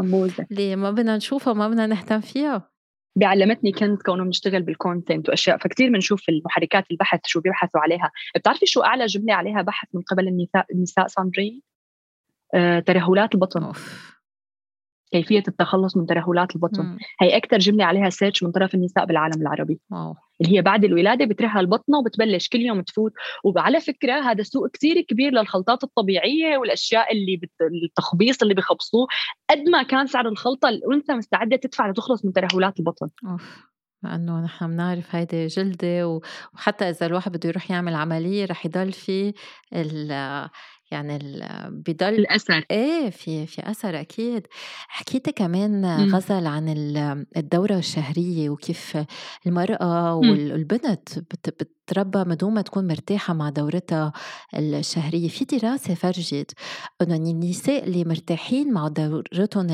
[0.51, 2.71] اللي ما بدنا نشوفها ما بدنا نهتم فيها.
[3.17, 8.11] بعلمتني كنت كونه بنشتغل بال content وأشياء فكتير بنشوف المحركات البحث شو بيبحثوا عليها.
[8.37, 11.63] بتعرفي شو أعلى جملة عليها بحث من قبل النساء النساء ساندرين
[12.55, 13.63] آه، ترهلات البطن.
[13.63, 14.12] أوف.
[15.13, 16.99] كيفية التخلص من ترهلات البطن مم.
[17.21, 20.15] هي أكثر جملة عليها search من طرف النساء بالعالم العربي wow.
[20.41, 23.13] اللي هي بعد الولادة بترهل بطنها وبتبلش كل يوم تفوت
[23.45, 27.51] وعلى فكرة هذا سوق كثير كبير للخلطات الطبيعية والأشياء اللي بت...
[27.85, 29.07] التخبيص اللي بخبصوه
[29.51, 33.73] قد ما كان سعر الخلطة الأنثى مستعدة تدفع لتخلص من ترهلات البطن أوف.
[34.03, 36.21] لأنه نحن بنعرف هيدي جلدة
[36.55, 39.33] وحتى إذا الواحد بده يروح يعمل عملية رح يضل في
[40.93, 41.19] يعني
[41.71, 42.65] بضل الأثر.
[42.71, 44.47] إيه في في أثر أكيد.
[44.89, 46.15] حكيتي كمان م.
[46.15, 46.69] غزل عن
[47.37, 48.99] الدورة الشهرية وكيف
[49.47, 51.19] المرأة والبنت
[51.89, 54.13] بتربى من دون ما تكون مرتاحة مع دورتها
[54.55, 55.29] الشهرية.
[55.29, 56.53] في دراسة فرجت
[57.03, 59.67] أنه النساء اللي مرتاحين مع دورتهم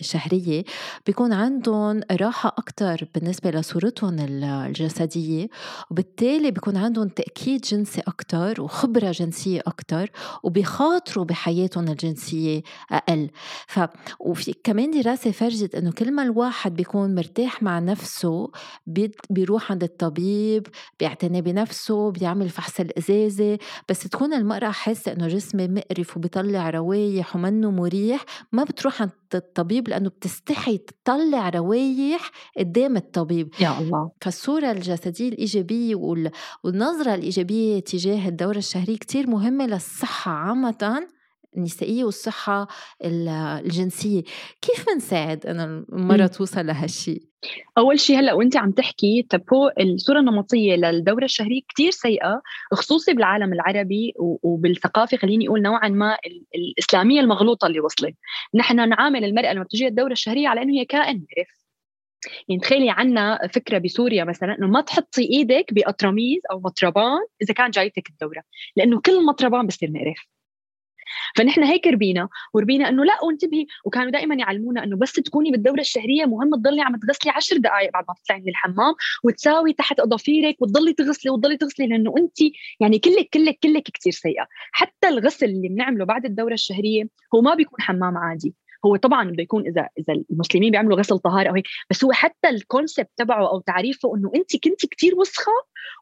[0.00, 0.64] الشهرية
[1.06, 5.48] بيكون عندهم راحة أكتر بالنسبة لصورتهم الجسدية
[5.90, 10.10] وبالتالي بيكون عندهم تأكيد جنسي أكتر وخبرة جنسية أكتر
[10.42, 13.30] وبيخاطروا بحياتهم الجنسية أقل.
[13.66, 13.80] ف
[14.20, 18.50] وفي كمان دراسة فرجت إنه كل ما الواحد بيكون مرتاح مع نفسه
[19.30, 20.66] بيروح عند الطبيب
[21.00, 27.70] بيعتني بنفسه بيعمل فحص الإزازة بس تكون المرأة حاسة إنه جسمي مقرف وبيطلع روايح ومنه
[27.70, 33.48] مريح ما بتروح عند الطبيب لأنه بتستحي تطلع روايح قدام الطبيب.
[33.60, 34.10] يا الله.
[34.20, 35.94] فالصورة الجسدية الإيجابية
[36.64, 41.08] والنظرة الإيجابية تجاه الدورة الشهرية كتير مهمة للصحة عامة.
[41.58, 42.68] النسائية والصحة
[43.04, 44.22] الجنسية.
[44.62, 47.22] كيف بنساعد أن المرأة توصل لهالشيء؟
[47.78, 52.42] أول شيء هلأ وانت عم تحكي طب هو الصورة النمطية للدورة الشهرية كثير سيئة
[52.72, 56.16] خصوصي بالعالم العربي وبالثقافة خليني أقول نوعا ما
[56.54, 58.14] الإسلامية المغلوطة اللي وصلت.
[58.54, 61.58] نحن نعامل المرأة لما بتجي الدورة الشهرية على إنه هي كائن مقرف
[62.48, 67.70] يعني تخيلي عنا فكرة بسوريا مثلا إنه ما تحطي إيدك بقطرميز أو مطربان إذا كان
[67.70, 68.42] جايتك الدورة
[68.76, 70.26] لأنه كل مطربان بصير مقرف
[71.36, 76.24] فنحن هيك ربينا وربينا إنه لا وانتبهي وكانوا دائما يعلمونا إنه بس تكوني بالدوره الشهرية
[76.24, 78.94] مهم تضلي عم تغسلي عشر دقائق بعد ما تطلعي من الحمام
[79.24, 82.38] وتساوي تحت أظافيرك وتضلي تغسلي وتضلي تغسلي لأنه انت
[82.80, 84.46] يعني كلك كلك كلك كثير سيئة.
[84.72, 88.54] حتى الغسل اللي بنعمله بعد الدوره الشهرية هو ما بيكون حمام عادي.
[88.86, 92.48] هو طبعا بده يكون إذا إذا المسلمين بيعملوا غسل طهارة أو هيك بس هو حتى
[92.48, 95.52] ال concept تبعه أو تعريفه إنه انت كنت كثير وسخة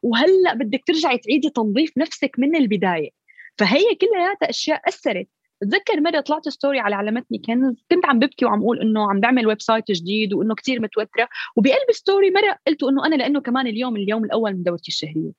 [0.03, 3.16] وهلأ بدك ترجعي تعيدي تنظيف نفسك من البداية.
[3.57, 5.27] فهي كلياتها أشياء أثرت.
[5.61, 9.47] بتذكر مرة طلعت story على علامتني كنز كنت عم ببكي وعم أقول إنه عم بعمل
[9.47, 11.29] website جديد وإنه كثير متوترة.
[11.55, 15.31] وبقلب story مرة قلت إنه أنا لأنه كمان اليوم اليوم الأول من دورتي الشهرية.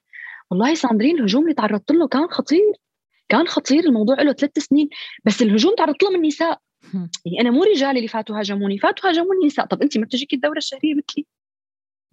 [0.51, 2.73] والله ساندرين الهجوم اللي تعرضت له كان خطير.
[3.29, 4.89] كان خطير الموضوع له ثلاث سنين.
[5.25, 6.61] بس الهجوم تعرضت له من نساء.
[7.27, 8.79] يعني أنا مو رجال اللي فاتوا هاجموني.
[8.79, 9.67] فاتوا هاجموني نساء.
[9.67, 11.27] طب انت ما بتجيك الدورة الشهرية مثلي؟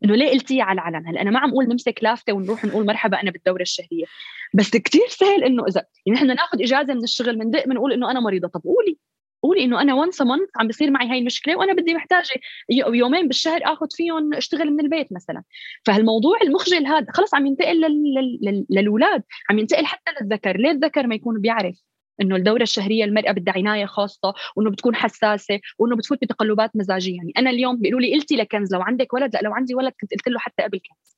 [0.04, 3.22] إنه ليه قلتيها على العلن؟ هلأ أنا ما عم أقول نمسك لافتة ونروح نقول مرحبا
[3.22, 4.06] أنا بالدورة الشهرية.
[4.54, 8.12] بس كتير سهل إنه إذا يعني نحن ناخذ إجازة من الشغل من دق بنقول إنه
[8.12, 8.48] أنا مريضة.
[8.48, 8.98] طب قولي
[9.44, 10.22] قولي إنه أنا مانث
[10.56, 12.30] عم بيصير معي هاي المشكلة وأنا بدي محتاجة
[12.70, 15.44] يومين بالشهر آخذ فيهم أشتغل من البيت مثلا.
[15.86, 18.38] فهالموضوع المخجل هذا خلص عم ينتقل لل...
[18.42, 18.66] لل...
[18.70, 20.58] للأولاد عم ينتقل حتى للذكر.
[20.58, 21.76] ليه الذكر ما يكون بيعرف؟
[22.22, 27.18] إنه الدورة الشهرية المرأة بدها عناية خاصة وإنه بتكون حساسة وإنه بتفوت بتقلبات مزاجية.
[27.18, 30.12] يعني أنا اليوم بيقولوا لي قلتي لكنز لو عندك ولد لأ لو عندي ولد كنت
[30.12, 31.15] قلت له حتى قبل كنز.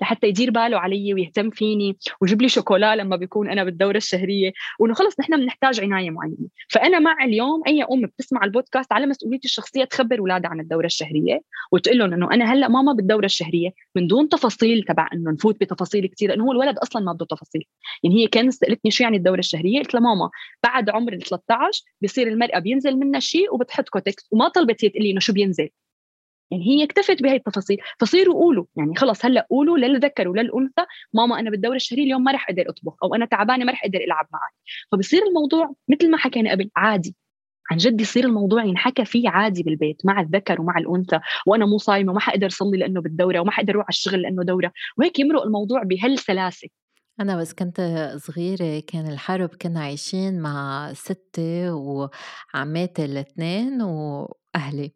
[0.00, 4.52] لحتى يدير باله علي ويهتم فيني ويجيب لي شوكولا لما بيكون أنا بالدورة الشهرية.
[4.78, 6.36] وإنه خلص نحن بنحتاج عناية معينة.
[6.68, 11.40] فأنا مع اليوم أي أم بتسمع البودكاست على مسؤوليتي الشخصية تخبر أولادها عن الدورة الشهرية
[11.72, 16.06] وتقول لهم إنه أنا هلأ ماما بالدورة الشهرية من دون تفاصيل تبع إنه نفوت بتفاصيل
[16.06, 17.64] كثير لأنه هو الولد أصلا ما بده تفاصيل.
[18.02, 20.30] يعني هي كانت سألتني شو يعني الدورة الشهرية؟ قلت لها ماما
[20.64, 25.02] بعد عمر ال 13 بصير المرأة بينزل منها شيء وبتحط كوتكس وما طلبت هي تقول
[25.02, 25.68] لي إنه شو بينزل.
[26.50, 27.78] يعني هي اكتفت بهي التفاصيل.
[28.00, 28.64] فصيروا قولوا.
[28.76, 32.96] يعني خلص هلأ قولوا للذكر وللانثى ماما أنا بالدوره الشهريه اليوم ما رح أقدر أطبخ
[33.04, 34.52] أو أنا تعبانة ما رح أقدر ألعب معك.
[34.92, 37.16] فبصير الموضوع مثل ما حكينا قبل عادي.
[37.70, 41.20] عن جد يصير الموضوع ينحكى فيه عادي بالبيت مع الذكر ومع الأنثى.
[41.46, 44.72] وأنا مو صايمة وما حقدر أصلي لأنه بالدورة وما حقدر أروح على الشغل لأنه دورة.
[44.98, 46.68] وهيك يمرق الموضوع بهالسلاسة.
[47.20, 47.80] أنا بس كنت
[48.16, 54.92] صغيرة كان الحرب كنا عايشين مع ستي وعماتي الاثنين وأهلي.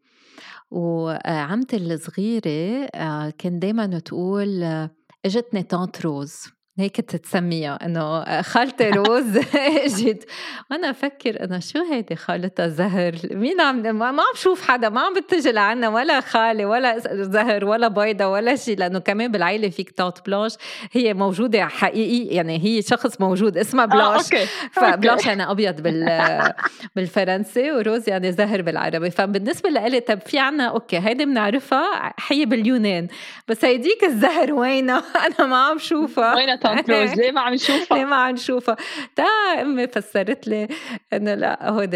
[0.71, 4.91] وعمتي الصغيرة آه، كان دايما تقول آه،
[5.25, 6.58] إجتني tante Rose.
[6.79, 9.37] هيك تسميها إنه خالتي روز
[9.85, 10.25] اجت
[10.71, 15.15] وأنا أفكر انه شو هيدي خالتها زهر؟ مين عم ما عم شوف حدا ما عم
[15.15, 20.27] بتجي لعنا ولا خالي ولا زهر ولا بيضة ولا شيء لأنه كمان بالعائله فيك tante
[20.27, 20.53] Blanche
[20.93, 24.33] هي موجودة حقيقي يعني هي شخص موجود اسمها Blanche.
[24.33, 26.09] آه، ف Blanche يعني أبيض بال
[26.97, 29.11] بالفرنسي و rose يعني زهر بالعربي.
[29.11, 33.09] فبالنسبة لإلي طب في عنا أوكي هيدي بنعرفها حي باليونان.
[33.49, 36.37] بس هيديك الزهر وينها؟ أنا ما عم شوفها.
[36.37, 38.77] وينها ك Rose ليه ما عم نشوفها؟ ليه ما عم نشوفها؟
[39.17, 39.25] تا
[39.63, 40.69] أمي فسرت لي
[41.13, 41.95] إنه لا هود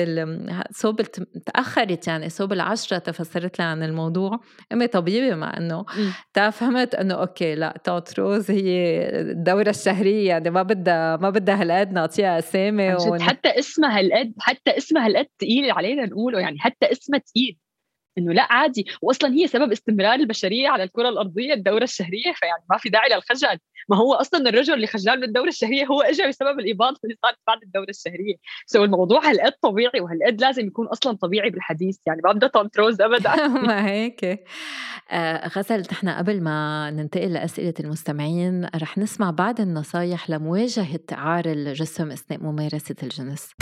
[0.71, 1.03] صوب
[1.47, 4.41] تأخرت يعني صوب العشرة تفسرت لي عن الموضوع.
[4.73, 5.85] أمي طبيبة مع إنه
[6.35, 11.63] تا فهمت إنه okay لا تاوت روز هي الدورة الشهرية يعني ما بدها ما بدها
[11.63, 13.23] هالقد نعطيها أسامي ون...
[13.23, 17.59] حتى اسمها هالقد حتى اسمها هالقد ثقيل علينا نقوله يعني حتى اسمها ثقيل
[18.19, 18.87] إنه لا عادي.
[19.03, 23.59] واصلا هي سبب استمرار البشرية على الكرة الأرضية الدورة الشهرية فيعني ما في داعي للخجل.
[23.89, 27.39] ما هو أصلا الرجل اللي خجلان من الدورة الشهرية هو اجى بسبب الاباضه اللي صارت
[27.47, 28.35] بعد الدورة الشهرية.
[28.67, 31.99] so الموضوع هالقد طبيعي وهالقد لازم يكون أصلا طبيعي بالحديث.
[32.07, 33.47] يعني ما بدها تنتروز ابدا.
[33.69, 34.45] ما هيك.
[35.11, 42.11] آه غزل نحن قبل ما ننتقل لأسئلة المستمعين رح نسمع بعض النصايح لمواجهة عار الجسم
[42.11, 43.55] أثناء ممارسة الجنس.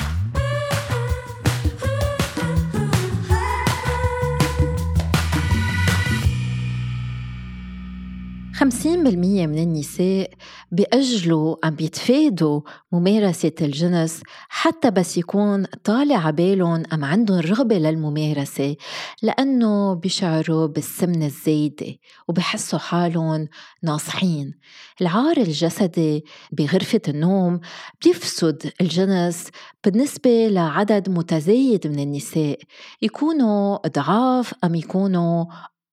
[8.61, 10.30] 50% من النساء
[10.72, 12.61] بيأجلوا عم بيتفادوا
[12.92, 18.76] ممارسة الجنس حتى بس يكون طالع عبالهم أم عندهم رغبة للممارسة
[19.22, 21.96] لأنه بيشعروا بالسمنة الزايدة
[22.28, 23.48] وبحسوا حالهم
[23.82, 24.54] ناصحين.
[25.00, 27.61] العار الجسدي بغرفة النوم
[28.04, 29.48] بيفسد الجنس
[29.84, 32.58] بالنسبة لعدد متزايد من النساء
[33.02, 35.44] يكونوا ضعاف أم يكونوا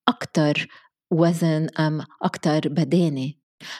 [0.07, 0.67] أكثر
[1.11, 3.33] وزن أم أكتر بدانة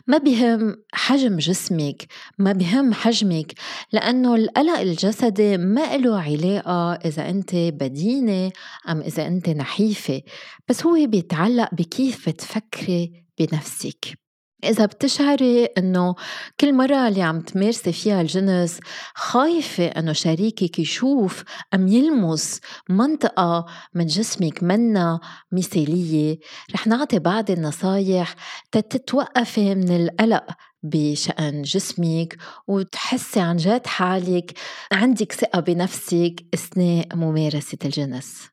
[0.07, 2.07] ما بهم حجم جسمك
[2.39, 3.53] ما بهم حجمك
[3.91, 8.51] لأنه القلق الجسدي ما له علاقة إذا أنت بدينة
[8.89, 10.21] أم إذا أنت نحيفة
[10.69, 14.26] بس هو بيتعلق بكيف بتفكري بنفسك.
[14.63, 16.15] إذا بتشعري إنه
[16.59, 18.79] كل مرة اللي عم تمارسي فيها الجنس
[19.15, 21.43] خايفة إنه شريكك يشوف
[21.73, 25.19] أم يلمس منطقة من جسمك منا
[25.51, 26.39] مثالية
[26.73, 28.35] رح نعطي بعض النصايح
[28.71, 30.43] تتوقفي من القلق
[30.83, 32.37] بشأن جسمك
[32.67, 34.53] وتحسي عن جد حالك
[34.91, 38.47] عندك ثقة بنفسك أثناء ممارسة الجنس.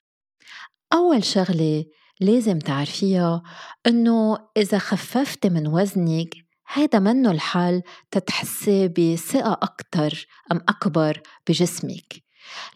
[0.93, 1.85] أول شغلة
[2.21, 3.43] لازم تعرفيها
[3.87, 6.35] إنه إذا خففتي من وزنك
[6.73, 12.25] هيدا منه الحل تتحسي بثقة أكتر أم أكبر بجسمك.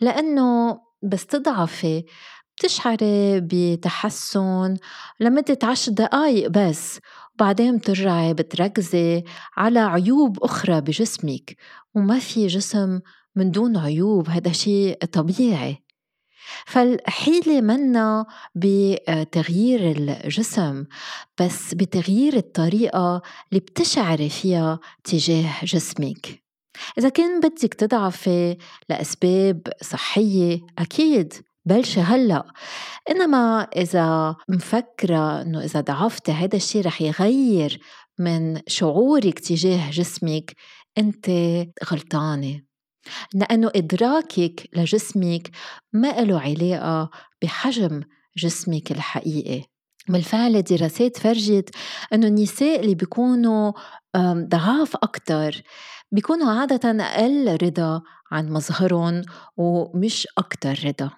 [0.01, 2.05] لأنه بس تضعفي
[2.57, 4.76] بتشعري بتحسن
[5.20, 7.01] لمدة عشر دقايق بس
[7.34, 9.24] وبعدين بترجعي بتركزي
[9.57, 11.57] على عيوب أخرى بجسمك
[11.95, 13.01] وما في جسم
[13.36, 15.82] من دون عيوب هذا شيء طبيعي.
[16.66, 20.84] فالحيلة منا بتغيير الجسم
[21.40, 26.42] بس بتغيير الطريقة اللي بتشعري فيها تجاه جسمك.
[26.99, 28.57] إذا كان بدك تضعفي
[28.88, 31.32] لأسباب صحية أكيد
[31.64, 32.44] بلشي هلأ.
[33.11, 37.80] إنما إذا مفكرة إنه إذا ضعفتي هذا الشيء رح يغير
[38.18, 40.55] من شعورك تجاه جسمك
[40.99, 41.30] أنت
[41.92, 42.67] غلطانة.
[43.34, 45.50] لأنه إدراكك لجسمك
[45.92, 47.11] ما له علاقة
[47.42, 48.02] بحجم
[48.36, 49.64] جسمك الحقيقي.
[50.09, 51.70] بالفعل دراسات فرجت
[52.12, 53.72] إنه النساء اللي بيكونوا
[54.26, 55.62] ضعاف أكثر
[56.12, 58.02] بيكونوا عادة أقل رضا
[58.32, 59.22] عن مظهرهم
[59.56, 61.11] ومش أكتر رضا.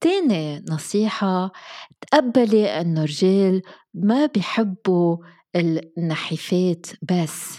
[0.00, 1.52] تاني نصيحة
[2.00, 3.62] تقبلي أنه الرجال
[3.94, 5.16] ما بيحبوا
[5.56, 7.58] النحيفات بس.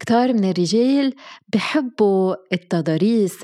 [0.00, 1.14] كتار من الرجال
[1.48, 3.38] بحبوا التضاريس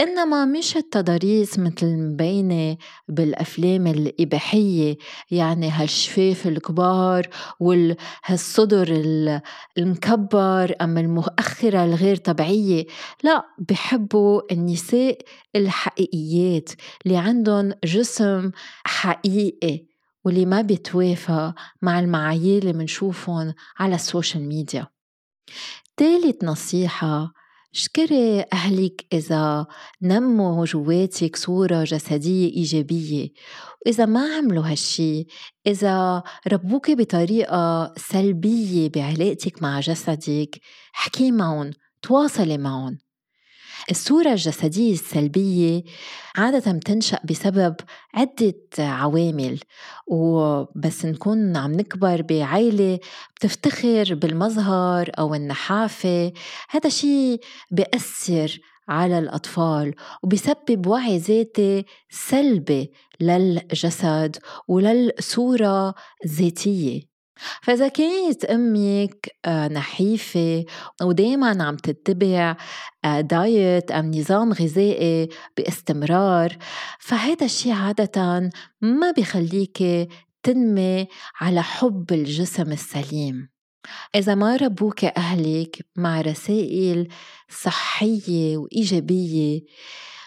[0.00, 2.76] إنما مش التضاريس مثل مبينة
[3.08, 4.96] بالأفلام الإباحية
[5.30, 7.28] يعني هالشفاف الكبار
[7.60, 8.88] وهالصدر
[9.78, 12.86] المكبر أما المؤخرة الغير طبيعية
[13.22, 15.18] لا بحبوا النساء
[15.56, 16.70] الحقيقيات
[17.06, 18.50] اللي عندهم جسم
[18.84, 19.86] حقيقي
[20.24, 24.93] واللي ما بيتوافى مع المعايير اللي منشوفهم على السوشيال ميديا.
[25.96, 27.32] تالت نصيحة
[27.74, 29.66] اشكري أهلك إذا
[30.02, 33.28] نموا جواتك صورة جسدية إيجابية
[33.86, 35.26] وإذا ما عملوا هالشي
[35.66, 36.22] إذا
[36.52, 40.60] ربوك بطريقة سلبية بعلاقتك مع جسدك
[40.94, 41.70] احكي معهم
[42.02, 42.98] تواصلي معهم.
[43.90, 45.82] الصورة الجسدية السلبية
[46.36, 47.76] عادة بتنشأ بسبب
[48.14, 49.60] عدة عوامل
[50.06, 52.98] وبس نكون عم نكبر بعائلة
[53.36, 56.32] بتفتخر بالمظهر أو النحافة.
[56.70, 58.58] هذا شيء بيأثر
[58.88, 64.36] على الأطفال وبيسبب وعي ذاتي سلبي للجسد
[64.68, 67.13] وللصورة الذاتية.
[67.62, 70.64] فإذا كانت أمك آه، نحيفة
[71.02, 72.56] ودايما عم تتبع
[73.04, 76.56] آه، دايت أم نظام غذائي باستمرار
[77.00, 80.08] فهذا الشيء عادة ما بخليك
[80.42, 81.08] تنمي
[81.40, 83.48] على حب الجسم السليم.
[84.14, 87.08] إذا ما ربوك أهلك مع رسائل
[87.48, 89.60] صحية وإيجابية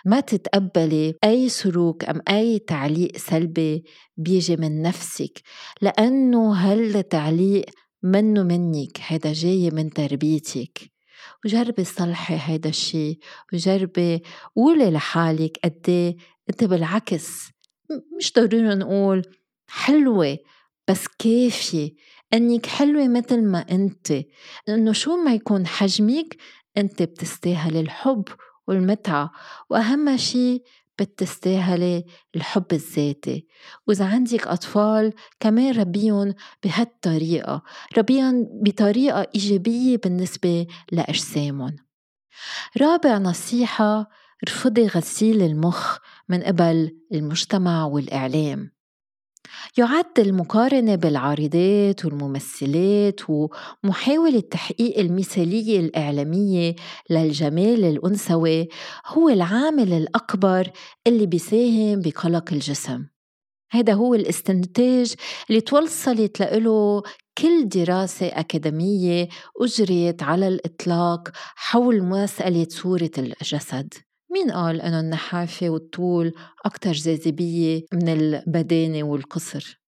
[0.07, 3.83] ما تتقبلي أي سلوك أم أي تعليق سلبي
[4.17, 5.41] بيجي من نفسك
[5.81, 7.65] لأنه هالتعليق
[8.03, 10.79] منه منك؟ هيدا جاي من تربيتك.
[11.45, 13.19] وجربي صلحي هيدا الشي
[13.53, 14.21] وجربي
[14.55, 16.17] قولي لحالك قدي
[16.49, 17.49] أنت بالعكس
[18.17, 19.21] مش ضروري نقول
[19.67, 20.37] حلوة
[20.87, 21.91] بس كافية.
[22.33, 24.13] إنك حلوة مثل ما أنت.
[24.67, 26.37] لأنه شو ما يكون حجمك
[26.77, 28.23] أنت بتستاهل الحب
[28.67, 29.31] والمتعة
[29.69, 30.63] وأهم شي
[30.99, 32.05] بتستاهلي
[32.35, 33.47] الحب الذاتي.
[33.87, 37.63] وإذا عندك أطفال كمان ربيهم بهالطريقة.
[37.97, 41.75] ربيهم بطريقة إيجابية بالنسبة لأجسامهم.
[42.81, 44.09] رابع نصيحة
[44.49, 45.97] رفضي غسيل المخ
[46.29, 48.76] من قبل المجتمع والإعلام.
[49.77, 56.75] يعد المقارنة بالعارضات والممثلات ومحاولة تحقيق المثالية الإعلامية
[57.09, 58.67] للجمال الأنثوي
[59.07, 60.71] هو العامل الأكبر
[61.07, 63.05] اللي بيساهم بقلق الجسم.
[63.71, 65.13] هذا هو الاستنتاج
[65.49, 67.03] اللي توصلت له
[67.37, 69.27] كل دراسة أكاديمية
[69.61, 73.93] أجريت على الإطلاق حول مسألة صورة الجسد.
[74.31, 76.33] مين قال أنه النحافة والطول
[76.65, 79.81] أكتر جاذبية من البدانة والقصر؟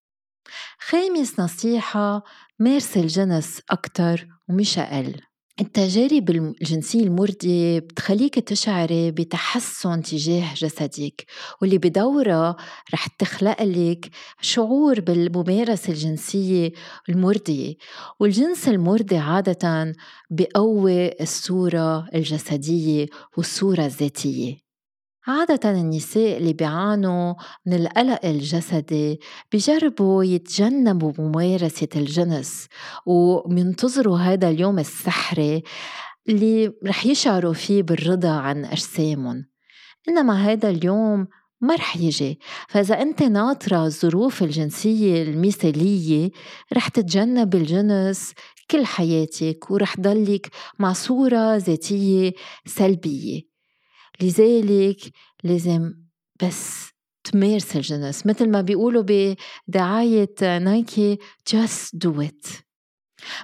[0.80, 2.24] خامس نصيحة
[2.60, 5.22] مارسي الجنس أكتر ومش أقل
[5.62, 11.26] التجارب الجنسية المرضية بتخليك تشعري بتحسن تجاه جسدك
[11.62, 12.56] واللي بدورها
[12.94, 14.10] رح تخلق لك
[14.42, 16.72] شعور بالممارسة الجنسية
[17.10, 17.76] المرضية.
[18.20, 19.94] والجنس المرضي عادة
[20.30, 23.06] بقوي الصورة الجسدية
[23.38, 24.69] والصورة الذاتية.
[25.28, 27.34] عادة النساء اللي بيعانوا
[27.66, 29.20] من القلق الجسدي
[29.52, 32.68] بيجربوا يتجنبوا ممارسة الجنس
[33.06, 35.64] وبينتظروا هذا اليوم السحري
[36.30, 39.46] اللي رح يشعروا فيه بالرضا عن أجسامهم.
[40.10, 41.28] إنما هذا اليوم
[41.62, 42.40] ما رح يجي.
[42.68, 46.32] فإذا أنت ناطرة الظروف الجنسية المثالية
[46.74, 48.34] رح تتجنب الجنس
[48.72, 50.50] كل حياتك ورح ضلك
[50.80, 52.34] مع صورة ذاتية
[52.66, 53.49] سلبية.
[54.22, 55.00] لذلك
[55.44, 55.94] لازم
[56.44, 56.90] بس
[57.24, 59.04] تمارس الجنس مثل ما بيقولوا
[59.68, 61.18] بدعاية نايكي
[61.50, 62.69] just do it.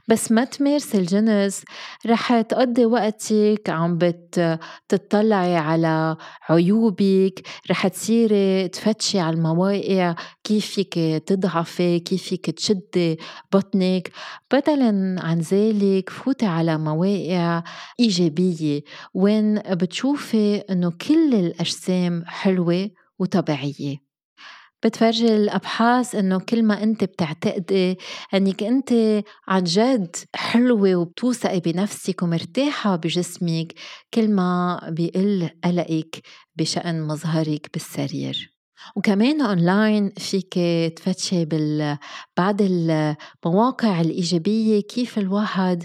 [0.07, 1.63] بس ما تمارس الجنس.
[2.07, 6.17] رح تقضي وقتك عم بتطلعي على
[6.49, 7.47] عيوبك.
[7.69, 10.15] رح تصيري تفتشي على المواقع.
[10.43, 10.93] كيف فيك
[11.25, 13.19] تضعفي؟ كيف فيك تشدي
[13.53, 14.11] بطنك؟
[14.53, 17.63] بدلا عن ذلك فوتي على مواقع
[17.99, 18.81] إيجابية.
[19.13, 24.04] وين بتشوفي إنه كل الأجسام حلوة وطبيعية.
[24.83, 27.97] بتفرجي الأبحاث إنه كل ما أنت بتعتقدي
[28.33, 33.73] إنك أنت عن جد حلوة وبتوثقي بنفسك ومرتاحة بجسمك
[34.13, 36.21] كل ما بيقل قلقك
[36.55, 38.55] بشأن مظهرك بالسرير.
[38.95, 40.53] وكمان اونلاين فيك
[40.97, 41.97] تفتشي بال
[42.37, 45.83] بعض المواقع الإيجابية كيف الواحد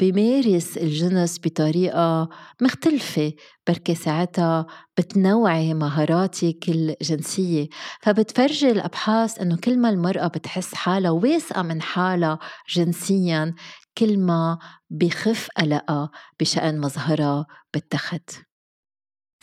[0.00, 2.28] بيمارس الجنس بطريقة
[2.62, 3.32] مختلفة
[3.66, 4.66] بركي ساعتها
[4.98, 7.68] بتنوعي مهاراتك الجنسية
[8.02, 12.38] فبتفرجي الأبحاث أنه كل ما المرأة بتحس حالها واثقة من حالها
[12.68, 13.54] جنسيا
[13.98, 14.58] كل ما
[14.90, 18.30] بخف قلقها بشأن مظهرها بالتخت.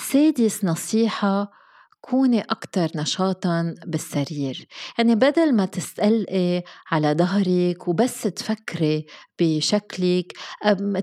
[0.01, 1.62] سادس نصيحة
[2.05, 4.67] كوني أكتر نشاطا بالسرير.
[4.97, 9.05] يعني بدل ما تستقلقي على ظهرك وبس تفكري
[9.41, 10.33] بشكلك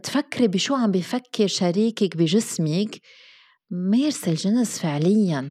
[0.03, 3.01] تفكري بشو عم بفكر شريكك بجسمك
[3.71, 5.51] مارسي الجنس فعليا.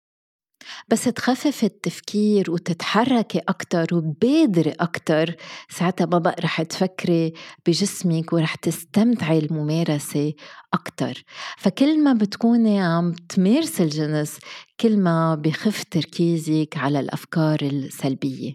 [0.88, 5.36] بس تخففي التفكير وتتحركي أكتر وتبادري أكتر
[5.70, 7.34] ساعتها ما بقى رح تفكري
[7.68, 10.34] بجسمك ورح تستمتعي الممارسة
[10.74, 11.24] أكتر.
[11.58, 14.38] فكل ما بتكوني عم تمارسي الجنس
[14.80, 18.54] كل ما بخف تركيزك على الأفكار السلبية.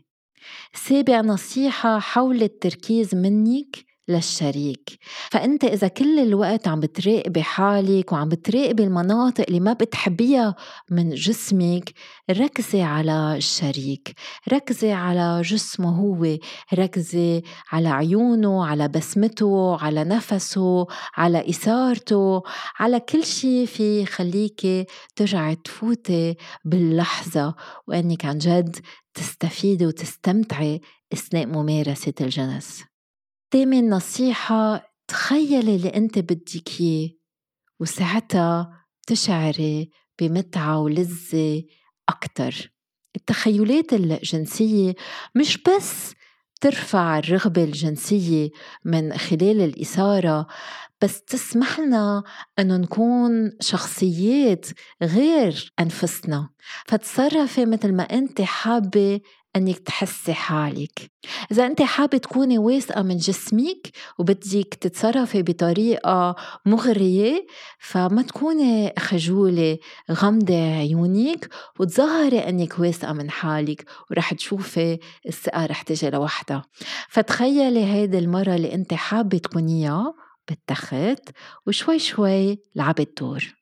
[0.74, 3.83] سابع نصيحة حول التركيز منك.
[4.08, 4.98] للشريك.
[5.30, 10.54] فأنت إذا كل الوقت عم بتراقبي حالك وعم بتراقبي المناطق اللي ما بتحبيها
[10.90, 11.92] من جسمك
[12.30, 14.14] ركزي على الشريك
[14.52, 16.38] ركزي على جسمه هو
[16.74, 17.42] ركزي
[17.72, 20.86] على عيونه على بسمته على نفسه
[21.16, 22.42] على إثارته
[22.78, 24.86] على كل شيء في خليكي
[25.16, 27.54] ترجعي تفوتي باللحظة
[27.86, 28.76] وأنك عن جد
[29.14, 30.80] تستفيدي وتستمتعي
[31.12, 32.93] أثناء ممارسة الجنس.
[33.50, 37.10] تامن نصيحة تخيلي اللي أنت بدك إياه
[37.80, 39.90] وساعتها تشعري
[40.20, 41.62] بمتعة ولذة
[42.08, 42.72] أكتر.
[43.16, 44.94] التخيلات الجنسية
[45.34, 46.14] مش بس
[46.60, 48.50] ترفع الرغبة الجنسية
[48.84, 50.46] من خلال الإثارة
[51.02, 52.22] بس تسمح لنا
[52.58, 54.66] أنه نكون شخصيات
[55.02, 56.48] غير أنفسنا.
[56.86, 59.20] فتصرفي مثل ما أنت حابة
[59.56, 61.10] إنك تحسي حالك.
[61.52, 66.36] إذا أنت حابة تكوني واثقة من جسمك وبدك تتصرفي بطريقة
[66.66, 67.46] مغرية
[67.78, 69.78] فما تكوني خجولة
[70.10, 71.48] غمضي عيونك
[71.80, 74.98] وتظهري إنك واثقة من حالك ورح تشوفي
[75.28, 76.64] الثقة رح تجي لوحدها.
[77.08, 80.14] فتخيلي هيدي المرة اللي أنت حابة تكونيها
[80.48, 81.30] بالتخت
[81.66, 83.54] وشوي شوي لعبت دور.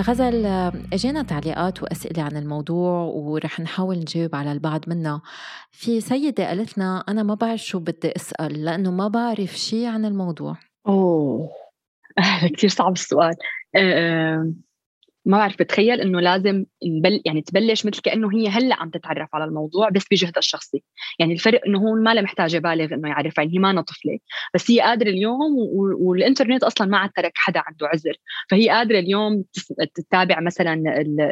[0.00, 0.46] غزل
[0.92, 5.22] اجينا تعليقات وأسئلة عن الموضوع ورح نحاول نجاوب على البعض منها
[5.70, 10.04] في سيدة قالت لنا أنا ما بعرف شو بدي أسأل لأنه ما بعرف شيء عن
[10.04, 10.56] الموضوع.
[10.88, 11.50] أوه.
[12.56, 13.34] كثير صعب السؤال.
[15.24, 19.44] ما بعرف بتخيل إنه لازم نبل يعني تبلش مثل كأنه هي هلأ عم تتعرف على
[19.44, 20.82] الموضوع بس بجهدها الشخصي.
[21.18, 24.18] يعني الفرق إنه هون ما لها محتاجة بالغ إنه يعرفها يعني هي ما طفلة
[24.54, 25.52] بس هي قادرة اليوم
[26.00, 28.16] والإنترنت أصلا ما عاد ترك حدا عنده عذر.
[28.50, 29.44] فهي قادرة اليوم
[29.94, 30.82] تتابع مثلا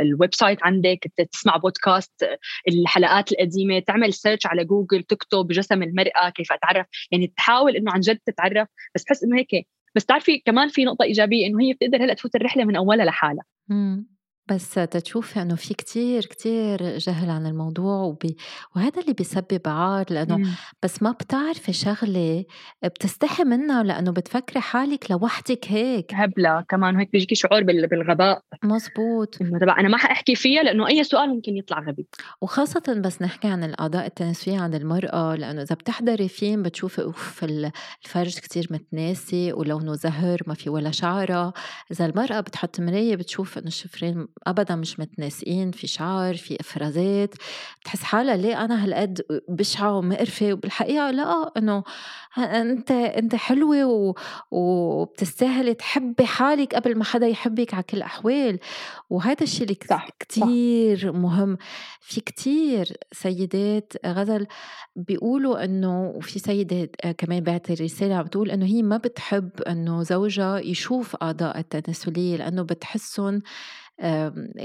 [0.03, 0.99] ال website عندك
[1.33, 2.25] تسمع بودكاست
[2.69, 6.87] الحلقات القديمة تعمل search على جوجل تكتب جسم المرأة كيف أتعرف.
[7.11, 9.67] يعني تحاول إنه عن جد تتعرف بس بحس إنه هيك.
[9.95, 13.45] بس تعرفي كمان في نقطة إيجابية إنه هي بتقدر هلأ تفوت الرحلة من أولها لحالها.
[13.71, 14.05] 嗯。
[14.51, 18.37] بس تتشوفي إنه في كتير كتير جهل عن الموضوع وبي
[18.77, 20.55] وهذا اللي بيسبب عار لأنه مم.
[20.83, 22.45] بس ما بتعرفي شغلة
[22.85, 26.15] بتستحي منها لأنه بتفكري حالك لوحدك هيك.
[26.15, 28.43] هبلة كمان هيك بيجيكي شعور بالغباء.
[28.65, 29.43] مزبوط.
[29.43, 32.07] إنه تبع أنا ما حأحكي فيها لأنه أي سؤال ممكن يطلع غبي.
[32.41, 38.39] وخاصة بس نحكي عن الأعضاء التناسلية عند المرأة لأنه إذا بتحضري فيلم بتشوفي أوف الفرج
[38.39, 41.53] كتير متناسي ولونه زهر ما في ولا شعرة.
[41.93, 47.35] إذا المرأة بتحط مراية بتشوف إنه الشفرين ابدا مش متناسقين في شعر في إفرازات
[47.81, 51.83] بتحس حالها ليه أنا هالقد بشعة ومقرفة وبالحقيقة لا إنه
[52.39, 54.15] أنت أنت حلوة و...
[54.51, 58.59] وبتستاهلي تحبي حالك قبل ما حدا يحبك على كل الأحوال
[59.11, 60.09] وهذا الشيء اللي صح.
[60.21, 61.19] كتير صح.
[61.19, 61.59] مهم
[62.01, 64.47] في كتير سيدات غزل
[64.97, 70.59] بيقولوا إنه وفي سيده كمان بعتت رساله عم بتقول إنه هي ما بتحب إنه زوجها
[70.59, 73.43] يشوف اعضاء التناسلية لأنه بتحسهم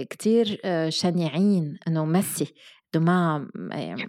[0.10, 2.54] كتير آه، شنيعين إنه مسي.
[2.96, 3.48] ما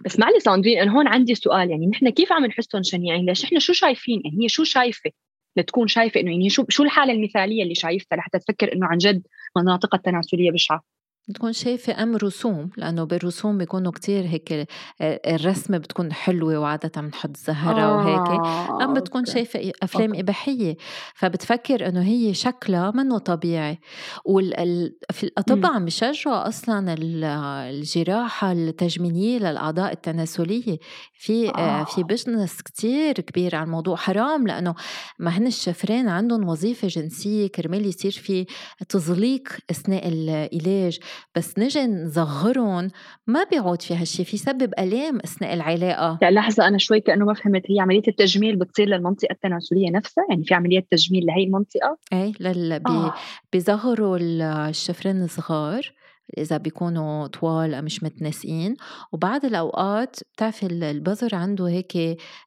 [0.05, 3.59] بس معلش ساندرين أنا هون عندي سؤال يعني نحن كيف عم نحسهم شنيعين؟ ليش إحنا
[3.59, 5.11] شو شايفين؟ يعني هي شو شايفة؟
[5.57, 9.27] لتكون شايفة إنه يعني شو شو الحالة المثالية اللي شايفتها لحتى تفكر إنه عن جد
[9.57, 10.83] مناطقها التناسلية بشعة؟
[11.27, 14.67] بتكون شايفة أم رسوم لأنه بالرسوم بيكونوا كتير هيك
[15.01, 18.47] الرسمة بتكون حلوة وعادة بنحط زهرة آه وهيك
[18.81, 19.31] أم بتكون okay.
[19.31, 20.21] شايفة أفلام okay.
[20.21, 20.77] إباحية
[21.15, 23.79] فبتفكر إنه هي شكلها منه طبيعي
[24.25, 30.77] وال في الأطباء عم بيشجعوا أصلا الجراحة التجميلية للأعضاء التناسلية
[31.13, 31.83] في آه.
[31.83, 34.75] في business كتير كبير على الموضوع حرام لأنه
[35.19, 38.45] ما هن الشفرين عندهم وظيفة جنسية كرمال يصير في
[38.89, 40.99] تزليق أثناء العلاقة
[41.35, 42.91] بس نجي نصغرهم
[43.27, 46.19] ما بيعود في هالشي في سبب الام أثناء العلاقة.
[46.21, 50.43] لا لحظة أنا شوي كأنه ما فهمت هي عملية التجميل بتصير للمنطقة التناسلية نفسها؟ يعني
[50.43, 52.79] في عملية تجميل لهي المنطقة؟ إيه لل...
[52.79, 52.91] بي...
[52.91, 53.13] آه.
[53.53, 55.91] بيصغروا الشفرين الصغار
[56.37, 58.75] إذا بيكونوا طوال أو مش متناسقين.
[59.11, 61.97] وبعض الأوقات بتعرفي البذر عنده هيك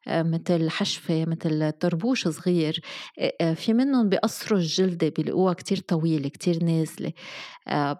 [0.09, 2.81] آه، مثل حشفة مثل طربوش صغير
[3.41, 7.13] آه، في منهم بيقصروا الجلدة بيلاقوها كتير طويلة كتير نازلة.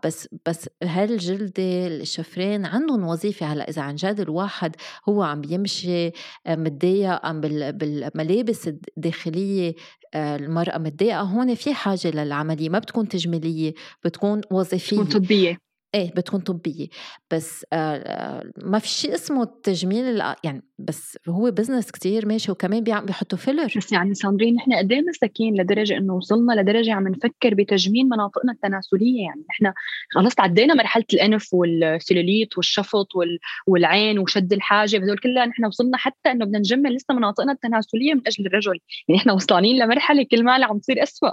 [0.05, 4.77] بس بس هالجلدة الشفرين عندهم وظيفة؟ هلأ إذا عن جد الواحد
[5.09, 6.11] هو عم بيمشي
[6.49, 9.75] متضايق عم بالملابس الداخلية
[10.15, 15.03] المرأة متضايقة هون في حاجة للعملية ما بتكون تجميلية بتكون وظيفية.
[15.03, 15.70] بتكون طبية.
[15.95, 16.89] إيه بتكون طبية.
[17.31, 23.39] بس آه ما في شيء اسمه التجميل يعني بس هو business كتير ماشي وكمان بيحطوا
[23.39, 28.09] filler بس يعني ساندرين نحن قد إيه مساكين لدرجة إنه وصلنا لدرجة عم نفكر بتجميل
[28.09, 29.73] مناطقنا التناسلية؟ يعني نحن
[30.11, 33.39] خلص تعدينا مرحلة الأنف والسيلوليت والشفط وال...
[33.67, 38.23] والعين وشد الحاجب هذول كلها نحن وصلنا حتى إنه بدنا نجمل لسه مناطقنا التناسلية من
[38.27, 38.79] أجل الرجل.
[39.09, 41.33] يعني نحن وصلانين لمرحلة كل ما عم تصير اسوء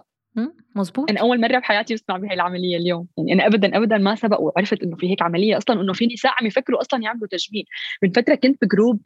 [0.76, 3.08] مزبوط أنا أول مرة بحياتي بسمع بهي العملية اليوم.
[3.18, 6.32] يعني أنا ابدا ابدا ما سبق وعرفت إنه في هيك عملية أصلا انه في نساء
[6.42, 7.66] عم يفكروا أصلا يعملوا تجميل.
[8.04, 9.02] من فترة كنت ب group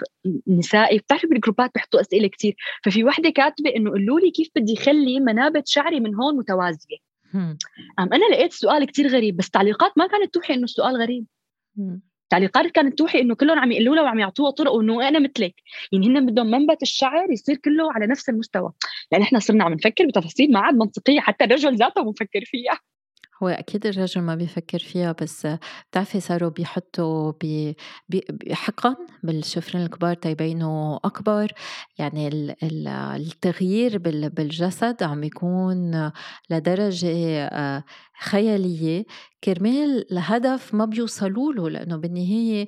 [0.48, 5.20] نسائي بتعرفي بالجروبات بحطوا أسئلة كثير ففي وحدة كاتبة إنه قولوا لي كيف بدي اخلي
[5.20, 6.98] منابت شعري من هون متوازية.
[8.00, 11.26] أم أنا لقيت سؤال كثير غريب بس تعليقات ما كانت توحي إنه السؤال غريب.
[12.32, 15.56] تعليقات كانت توحي إنه كلهم عم يقولوا لها وعم يعطوها طرق انه أنا مثلك.
[15.92, 18.72] يعني هن بدهم منبت الشعر يصير كله على نفس المستوى.
[19.12, 22.80] لأن إحنا صرنا عم نفكر بتفاصيل ما عاد منطقية حتى الرجل ذاته مفكر فيها.
[23.44, 25.48] هو أكيد الرجل ما بيفكر فيها بس
[25.90, 27.76] بتعرفي صاروا بيحطوا بي
[29.24, 31.52] بالشفرين الكبار تيبينوا أكبر.
[31.98, 32.30] يعني
[32.64, 33.98] التغيير
[34.30, 36.12] بالجسد عم يكون
[36.50, 37.84] لدرجة آه،
[38.22, 39.06] خيالية
[39.44, 42.68] كرمال الهدف ما بيوصلوا له لأنه بالنهاية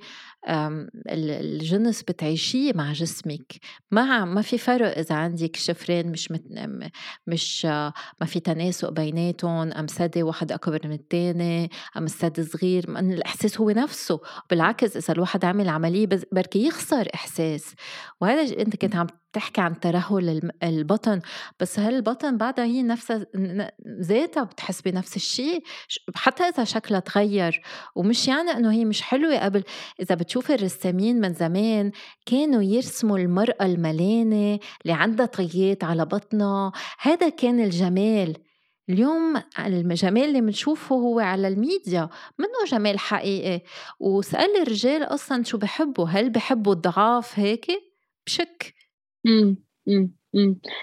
[1.09, 3.53] الجنس بتعيشيه مع جسمك.
[3.91, 6.43] ما ما في فرق إذا عندك شفرين مش مت
[7.27, 7.65] مش
[8.21, 13.69] ما في تناسق بيناتهم أم ثدي واحد أكبر من الثاني أم الثدي صغير الإحساس هو
[13.69, 14.19] نفسه.
[14.49, 17.75] بالعكس إذا الواحد عمل عملية بركي يخسر إحساس.
[18.21, 21.21] وهذا أنت كنت عم بتحكي عن ترهل البطن
[21.59, 23.25] بس هالبطن بعدها هي نفسها
[24.01, 25.63] ذاتها بتحس بنفس الشيء؟
[26.15, 27.61] حتى إذا شكلها تغير
[27.95, 29.63] ومش يعني إنه هي مش حلوة قبل.
[30.01, 31.91] إذا بتشوفي الرسامين من زمان
[32.25, 38.37] كانوا يرسموا المرأة الملانة اللي عندها طيات على بطنها هذا كان الجمال.
[38.89, 42.09] اليوم الجمال اللي بنشوفه هو على الميديا
[42.39, 43.61] منه جمال حقيقي.
[43.99, 47.67] وسأل الرجال أصلا شو بحبوا هل بحبوا الضعاف هيك؟
[48.25, 48.82] بشك.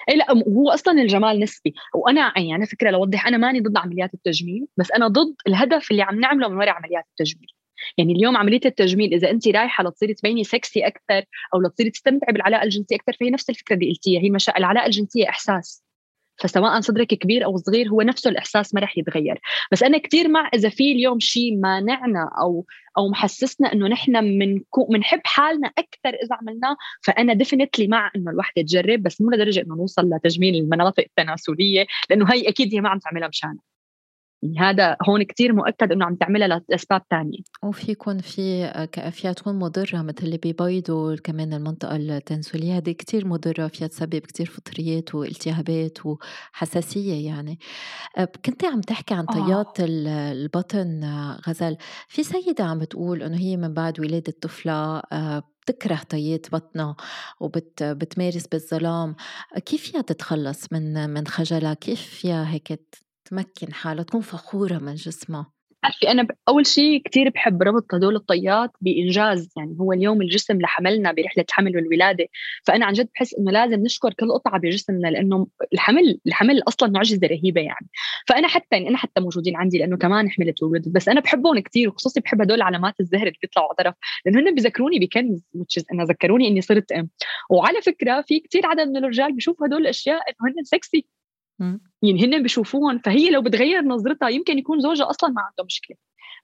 [0.08, 4.14] اي لأ هو أصلًا الجمال نسبي، وأنا يعني على فكرة لأوضّح أنا ماني ضد عمليات
[4.14, 7.48] التجميل، بس أنا ضد الهدف اللي عم نعمله من وراء عمليات التجميل،
[7.98, 11.24] يعني اليوم عملية التجميل إذا أنتِ رايحة لتصيري تبيني سكسي أكثر
[11.54, 14.20] أو لتصيري تستمتعي بالعلاقة الجنسية أكثر فهي نفس الفكرة اللي قلتيها.
[14.22, 15.82] هي مشا العلاقة الجنسية إحساس.
[16.40, 19.40] فسواء صدرك كبير أو صغير هو نفسه الإحساس ما رح يتغير.
[19.72, 22.66] بس أنا كثير مع إذا في اليوم شيء مانعنا أو
[22.98, 24.12] أو محسسنا إنه نحن
[24.90, 29.76] بنحب حالنا أكثر إذا عملناه فأنا ديفنتلي مع إنه الوحدة تجرب بس مو لدرجة إنه
[29.76, 33.69] نوصل لتجميل المناطق التناسلية لأنه هي أكيد هي ما عم تعملها مشانها.
[34.58, 37.38] هذا هون كتير مؤكد إنه عم تعملها لأسباب تانية.
[37.62, 38.72] وفي يكون في
[39.12, 44.46] فيها تكون مضرة مثل اللي بيبيضوا كمان المنطقة التناسليه هذه كتير مضرة فيها تسبب كتير
[44.46, 47.58] فطريات والتهابات وحساسية يعني.
[48.44, 49.86] كنت عم تحكي عن طيات آه.
[50.32, 51.04] البطن
[51.48, 51.76] غزل
[52.08, 55.02] في سيدة عم بتقول إنه هي من بعد ولادة طفلة
[55.62, 56.96] بتكره طيات بطنها
[57.40, 59.14] وبتمارس بالظلام.
[59.64, 62.80] كيف فيها تتخلص من من خجلها؟ كيف فيها هيك
[63.30, 68.70] تمكن حالها تكون فخورة من جسمها بتعرفي أنا أول شيء كثير بحب ربط هدول الطيات
[68.80, 72.26] بإنجاز يعني هو اليوم الجسم لحملنا برحلة الحمل والولادة.
[72.66, 77.26] فأنا عن جد بحس إنه لازم نشكر كل قطعة بجسمنا لأنه الحمل الحمل أصلا معجزة
[77.26, 77.88] رهيبة يعني.
[78.28, 81.88] فأنا حتى يعني أنا حتى موجودين عندي لأنه كمان حملت وولدت بس أنا بحبهم كثير
[81.88, 83.94] وخصوصي بحب هدول علامات الزهر اللي بيطلعوا على طرف.
[84.26, 85.42] لأنه هن بذكروني بكنز
[85.92, 87.10] أنا ذكروني إني صرت أم.
[87.50, 91.06] وعلى فكرة في كثير عدد من الرجال بيشوفوا هدول الأشياء إنه هن سكسي
[92.02, 95.96] يعني هن بشوفوهم فهي لو بتغير نظرتها يمكن يكون زوجها أصلا ما عنده مشكلة.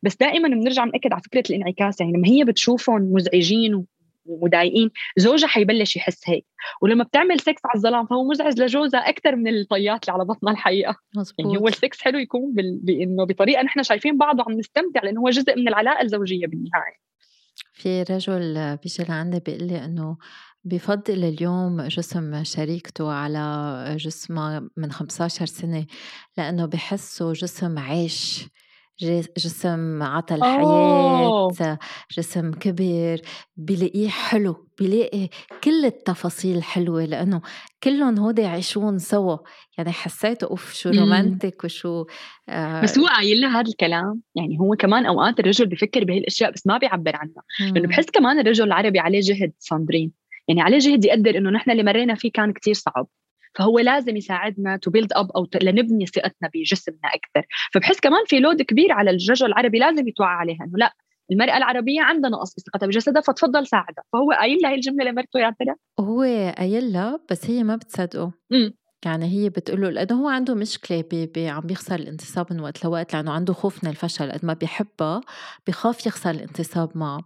[0.02, 3.84] بس دائما بنرجع بنأكد على فكرة الانعكاس يعني لما هي بتشوفهم مزعجين
[4.26, 6.46] ومضايقين زوجها حيبلش يحس هيك.
[6.82, 10.96] ولما بتعمل سكس على الظلام فهو مزعج لجوزها أكثر من الطيات اللي على بطنها الحقيقة.
[11.16, 11.46] مزبوط.
[11.46, 15.56] يعني هو السكس حلو يكون بإنه بطريقة نحن شايفين بعض وعم نستمتع لأنه هو جزء
[15.56, 17.06] من العلاقة الزوجية بالنهاية.
[17.72, 20.16] في رجل بيجي لعندي بيقول لي إنه
[20.66, 25.86] بفضل اليوم جسم شريكته على جسمها من 15 سنة
[26.38, 28.48] لأنه بحسه جسم عيش
[29.36, 31.78] جسم عطى الحياة
[32.18, 33.20] جسم كبر
[33.56, 35.28] بلاقيه حلو بلاقي
[35.64, 37.40] كل التفاصيل حلوة لأنه
[37.82, 39.36] كلهم هودي يعيشون سوا.
[39.78, 42.04] يعني حسيت أوف شو romantic وشو
[42.48, 46.52] آه بس هو قايل لها هذا الكلام يعني هو كمان أوقات الرجل بفكر بهي الأشياء
[46.52, 50.25] بس ما بيعبر عنها لأنه بحس كمان الرجل العربي عليه جهد ساندرين.
[50.48, 53.06] يعني عليه جهد يقدر إنه نحن اللي مرينا فيه كان كتير صعب.
[53.54, 57.46] فهو لازم يساعدنا to build up أو لنبني ثقتنا بجسمنا أكثر.
[57.72, 60.92] فبحس كمان في لود كبير على الرجل العربي لازم يتوعى عليها إنه لا
[61.32, 64.04] المرأة العربية عندها نقص بثقتها بجسدها فتفضل ساعدها.
[64.12, 66.22] فهو قايل لها هي الجملة لمرته يا ترى هو
[66.58, 68.32] قايل لها بس هي ما بتصدقه.
[69.04, 72.84] يعني هي بتقول له لأنه هو عنده مشكلة بي بي عم بيخسر الانتصاب من وقت
[72.84, 75.20] لوقت لأنه عنده خوف من الفشل قد ما بيحبها
[75.66, 77.20] بخاف يخسر الانتصاب معه.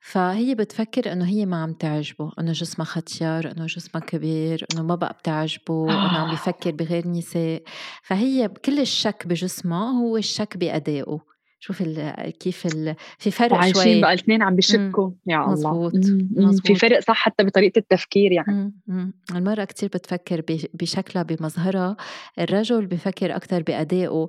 [0.00, 4.94] فهي بتفكر إنه هي ما عم تعجبه إنه جسمها ختيار إنه جسمها كبير إنه ما
[4.94, 7.62] بقى بتعجبه إنه عم بيفكر بغير نساء
[8.02, 11.35] فهي كل الشك بجسمها هو الشك بأدائه.
[11.58, 15.52] شوف ال كيف ال في فرق شوي عايشين بقى الاثنين عم بشكوا يا الله.
[15.52, 15.92] مزبوط.
[16.36, 18.72] مزبوط في فرق صح حتى بطريقة التفكير يعني.
[18.86, 19.12] مم.
[19.34, 20.42] المراه كتير بتفكر
[20.74, 21.96] بشكلها بمظهرها.
[22.38, 24.28] الرجل بفكر أكثر بأدائه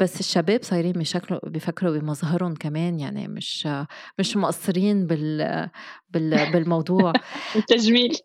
[0.00, 3.68] بس الشباب صايرين بشكله بفكروا بمظهرهم كمان يعني مش
[4.18, 5.68] مش مقصرين بال
[6.52, 7.12] بالموضوع.
[7.56, 8.16] التجميل.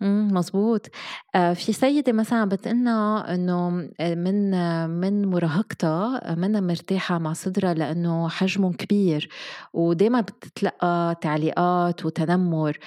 [0.00, 0.86] مزبوط
[1.34, 4.50] آه، في سيدة مثلا بتقلنا إنه آه، من
[4.88, 9.28] من مراهقتها منها مرتاحة مع صدرها لأنه حجمهم كبير
[9.72, 12.78] ودائما بتتلقى تعليقات وتنمر.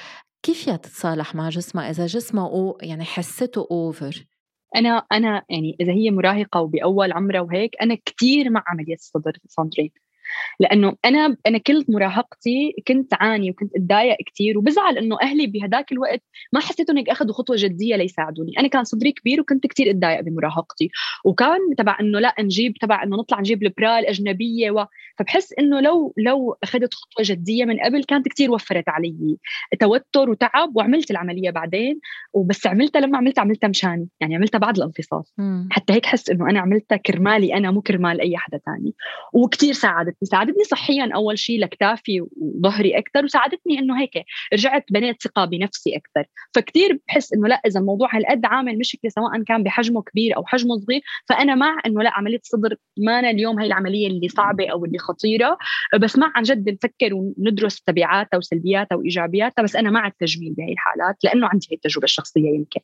[0.43, 4.25] كيف يا تتصالح مع جسمها؟ إذا جسمها يعني حسته اوفر
[4.75, 9.91] أنا أنا يعني إذا هي مراهقة وبأول عمرها وهيك أنا كثير مع عمليه الصدر ساندرين
[10.59, 16.21] لأنه أنا أنا كل مراهقتي كنت عاني وكنت أتضايق كثير وبزعل إنه أهلي بهداك الوقت
[16.53, 18.51] ما حسيتهم هيك أخذوا خطوة جدية ليساعدوني.
[18.59, 20.89] أنا كان صدري كبير وكنت كثير أتضايق بمراهقتي.
[21.25, 24.86] وكان تبع إنه لا نجيب تبع إنه نطلع نجيب البرا الاجنبيه و...
[25.19, 29.38] فبحس إنه لو لو أخذت خطوة جدية من قبل كانت كثير وفرت علي
[29.79, 31.99] توتر وتعب وعملت العملية بعدين.
[32.34, 35.23] وبس عملتها لما عملتها عملتها مشاني يعني عملتها بعد الانفصال.
[35.71, 38.93] حتى هيك حس إنه أنا عملتها كرمالي أنا مو كرمال أي حدا ثاني
[39.34, 40.15] وكثير ساعدت.
[40.24, 44.11] ساعدتني صحيا أول شيء لكتافي وظهري أكثر وساعدتني إنه هيك
[44.53, 49.43] رجعت بنيت ثقة بنفسي أكثر فكتير بحس إنه لا إذا الموضوع هالقد عامل مشكلة سواء
[49.43, 53.59] كان بحجمه كبير أو حجمه صغير فأنا مع إنه لا عملية الصدر ما أنا اليوم
[53.59, 55.57] هي العملية اللي صعبة أو اللي خطيرة
[55.99, 61.15] بس مع عن جد نفكر وندرس تبعاتها وسلبياتها وإيجابياتها بس أنا مع التجميل بهي الحالات
[61.24, 62.80] لأنه عندي هي التجربة الشخصية يمكن.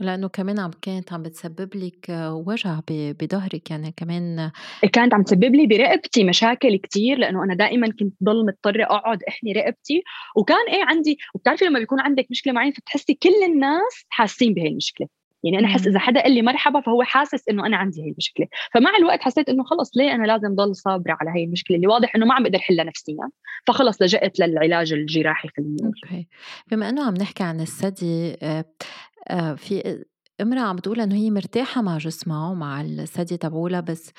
[0.00, 2.06] لأنه كمان عم كانت عم بتسبب لك
[2.46, 4.50] وجع بظهرك يعني كمان
[4.92, 9.52] كانت عم تسبب لي برقبتي مشاكل كتير لأنه أنا دائما كنت ضل مضطرة أقعد أحني
[9.52, 10.02] رقبتي.
[10.36, 15.08] وكان إيه عندي وبتعرفي لما بيكون عندك مشكلة معينة فبتحسي كل الناس حاسين بهي المشكلة.
[15.44, 18.46] يعني أنا احس إذا حدا قال لي مرحبا فهو حاسس إنه أنا عندي هي المشكلة.
[18.74, 22.16] فمع الوقت حسيت إنه خلص ليه أنا لازم ضل صابرة على هي المشكلة؟ اللي واضح
[22.16, 23.28] إنه ما عم بقدر حلها نفسيا
[23.66, 26.26] فخلص لجأت للعلاج الجراحي خلينا نقول أوكي.
[26.70, 28.64] بما إنه عم نحكي عن الثدي آه، آه،
[29.56, 30.04] في
[30.40, 34.12] امرأة عم بتقول إنه هي مرتاحة مع جسمها ومع الثدي تبعولها بس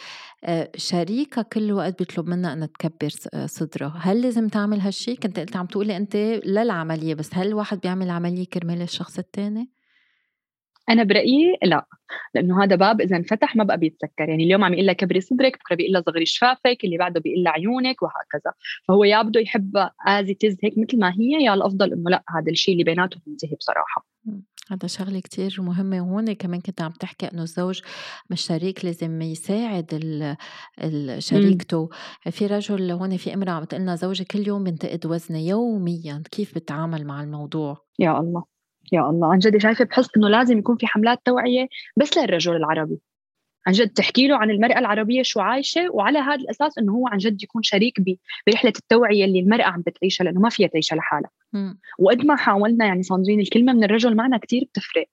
[0.43, 3.09] آه، شريكها كل وقت بيطلب منها إنها تكبر
[3.45, 8.09] صدرها، هل لازم تعمل هالشي؟ كنت قلت عم تقولي أنت للعملية بس هل الواحد بيعمل
[8.09, 9.71] عملية كرمال الشخص الثاني؟
[10.89, 11.85] أنا برأيي لا
[12.35, 14.29] لأنه هذا باب إذا انفتح ما بقى بيتسكر.
[14.29, 17.43] يعني اليوم عم يقول لها كبري صدرك بكرة بيقول لها صغري شفافك اللي بعده بيقول
[17.43, 18.53] لها عيونك وهكذا.
[18.87, 22.51] فهو يا بده يحبها از تز هيك مثل ما هي يا الأفضل إنه لا هذا
[22.51, 24.05] الشيء اللي بيناتهم ينتهي بصراحة.
[24.71, 27.81] هذا شغلة كتير مهمة وهون كمان كنت عم تحكي إنه الزوج
[28.29, 29.85] مش شريك لازم يساعد
[31.17, 31.89] شريكته.
[32.31, 37.05] في رجل هون في امرأة عم تقلنا زوجي كل يوم بينتقد وزني يوميا كيف بتعامل
[37.05, 38.43] مع الموضوع؟ يا الله
[38.91, 39.31] يا الله.
[39.31, 41.67] عن جد شايفة بحس إنه لازم يكون في حملات توعية
[41.97, 42.99] بس للرجل العربي.
[43.67, 47.17] عن جد تحكي له عن المرأة العربية شو عايشة وعلى هذا الأساس إنه هو عن
[47.17, 48.01] جد يكون شريك
[48.47, 51.29] برحلة التوعية اللي المرأة عم بتعيشها لأنه ما فيها تعيشها لحالها.
[51.99, 55.05] وقد ما حاولنا يعني صاندرين الكلمة من الرجل معنا كتير بتفرق.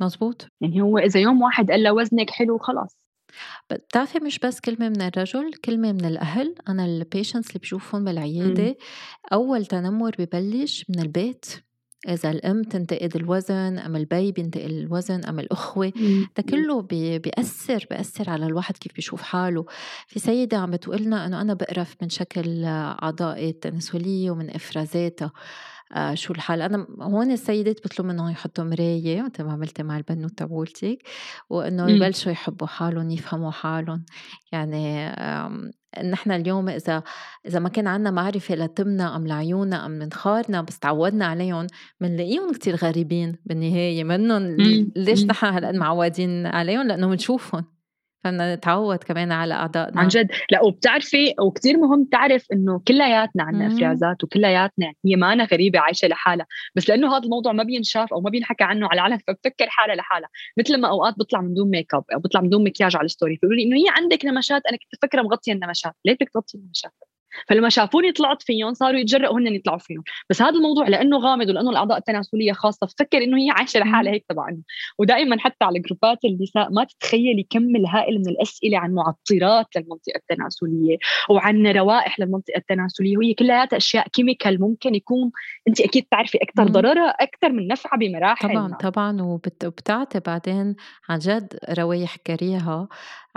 [0.00, 2.98] مزبوط يعني هو إذا يوم واحد قال له وزنك حلو خلاص.
[3.70, 6.54] بتعرفي مش بس كلمة من الرجل كلمة من الأهل.
[6.68, 8.76] أنا ال patients اللي بشوفهم بالعيادة
[9.32, 11.67] أول تنمر ببلش من البيت.
[12.08, 15.92] إذا الأم تنتقد الوزن أم البي بينتقد الوزن أم الأخوة.
[16.36, 16.82] ده كله
[17.18, 19.64] بيأثر بيأثر على الواحد كيف بيشوف حاله.
[20.06, 25.32] في سيدة عم بتقولنا إنه أنا بقرف من شكل أعضائي التناسلية ومن إفرازاتها.
[25.92, 30.38] آه شو الحال؟ أنا هون السيدات بيطلبوا منهم يحطوا مراية مثل ما عملتي مع البنوت
[30.38, 30.98] تبعولتك
[31.50, 31.90] وإنه.
[31.90, 34.04] يبلشوا يحبوا حالهم يفهموا حالهم.
[34.52, 35.08] يعني
[36.10, 37.02] نحن اليوم إذا
[37.46, 41.66] إذا ما كان عندنا معرفة لتمنا أم لعيوننا أم منخارنا بس تعودنا عليهم
[42.00, 44.56] بنلاقيهم كتير غريبين بالنهاية منهم
[44.96, 45.24] ليش.
[45.24, 47.64] نحن هالقد معودين عليهم؟ لأنه بنشوفهم
[48.24, 50.00] فبدنا نتعود كمان على أعضائنا.
[50.00, 50.30] عن جد.
[50.50, 56.46] لا وبتعرفي وكثير مهم تعرف إنه كلياتنا عندنا إفرازات وكلياتنا هي ما غريبة عايشة لحالها.
[56.74, 60.28] بس لأنه هذا الموضوع ما بينشاف أو ما بينحكى عنه على العالم فبفكر حالها لحالها.
[60.58, 63.09] مثل ما أوقات بطلع من دون ميك اب أو بطلع من دون مكياج على ال
[63.09, 65.92] story فيقولوا لي إنه هي عندك نمشات أنا كنت فكره مغطيه النمشات.
[66.04, 66.92] ليه بدك تغطي النمشات؟
[67.48, 70.02] فلما شافوني طلعت فيهم صاروا يتجرأوا هن يطلعوا فيهم.
[70.30, 72.86] بس هذا الموضوع لأنه غامض ولأنه الأعضاء التناسلية خاصة.
[72.98, 74.48] فكر إنه هي عايشة لحالها هيك تبع
[74.98, 80.96] ودائما حتى على جروبات النساء ما تتخيلي كم الهائل من الأسئلة عن معطرات للمنطقة التناسلية
[81.30, 83.16] وعن روائح للمنطقة التناسلية.
[83.16, 85.30] وهي كلها أشياء كيميكال ممكن يكون
[85.68, 89.22] أنت أكيد تعرفي أكثر ضررها أكثر من نفعها بمراحل طبعا طبعا.
[89.22, 90.76] وبتعطي بعدين
[91.08, 92.88] عن جد روايح كريهة.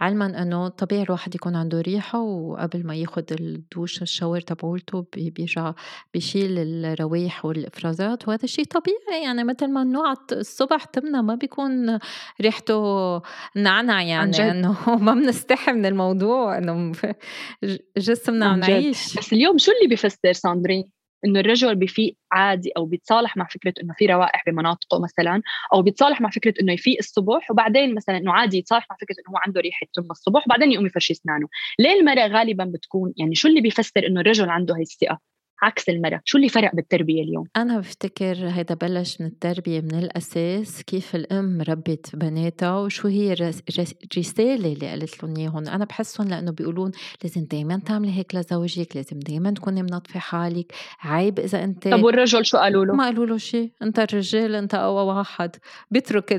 [0.01, 5.73] علما إنه طبيعي الواحد يكون عنده ريحة وقبل ما ياخذ الدوش الشاور تبعولته بيرجع
[6.13, 9.23] بيشيل الروايح والإفرازات وهذا الشيء طبيعي.
[9.23, 11.99] يعني مثل ما النوع الصبح تمنا ما بيكون
[12.41, 13.21] ريحته
[13.55, 14.75] نعنع يعني إنه
[15.05, 16.91] ما بنستحي من الموضوع إنه
[17.97, 23.37] جسمنا عم نعيش بس اليوم شو اللي بيفسر ساندرين؟ إنه الرجل بفيق عادي أو بيتصالح
[23.37, 25.41] مع فكرة إنه في روائح بمناطقه مثلا
[25.73, 29.37] أو بيتصالح مع فكرة إنه يفيق الصبح وبعدين مثلا إنه عادي يتصالح مع فكرة إنه
[29.37, 31.47] هو عنده ريحة تم الصبح وبعدين يقوم يفرش أسنانه.
[31.79, 35.30] ليه المرأة غالبا بتكون يعني شو اللي بيفسر إنه الرجل عنده هي الثقة؟
[35.61, 40.83] عكس المرأة شو اللي فرق بالتربية اليوم؟ أنا بفتكر هيدا بلش من التربية من الأساس
[40.83, 45.67] كيف الأم ربت بناتها وشو هي الرسالة اللي قالت لهم إياهم.
[45.67, 46.91] أنا بحسهم لأنه بيقولون
[47.23, 50.73] لازم دايما تعملي هيك لزوجك لازم دايما تكوني منظفة حالك.
[51.01, 54.75] عيب إذا أنت طب والرجل شو قالوا له؟ ما قالوا له شيء أنت الرجال أنت
[54.75, 55.55] أقوى واحد.
[55.91, 56.33] بيترك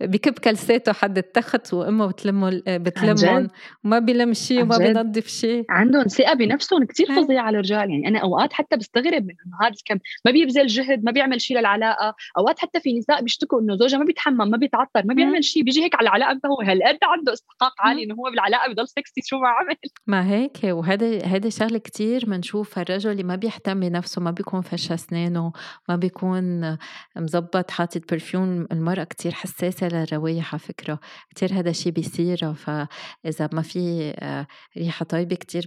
[0.00, 3.48] بكب كلساته حد التخت وأمه بتلمه بتلمهم.
[3.84, 7.90] وما بيلم شيء وما بينظف شيء عندهم ثقة بنفسهم كثير فظيعة على الرجال.
[7.90, 11.58] يعني أنا أوقات حتى بستغرب من إنه هذا الكم ما بيبذل جهد ما بيعمل شيء
[11.58, 12.14] للعلاقة.
[12.38, 15.82] أوقات حتى في نساء بيشتكوا إنه زوجها ما بيتحمم ما بيتعطر ما بيعمل شيء بيجي
[15.82, 19.48] هيك على العلاقة هو هالقد عنده استحقاق عالي إنه هو بالعلاقة بضل سكسي شو ما
[19.48, 19.76] عمل؟
[20.06, 24.92] ما هيك وهذا هذا شغلة كثير بنشوفها الرجل اللي ما بيهتم بنفسه ما بيكون فرش
[24.92, 25.52] اسنانه
[25.88, 26.76] ما بيكون
[27.16, 31.00] مزبط حاطط perfume المرأة كثير حساسة للروايح على فكرة.
[31.34, 32.54] كثير هذا الشيء بيصير.
[32.54, 35.66] فإذا ما في آه، ريحة طيبة كثير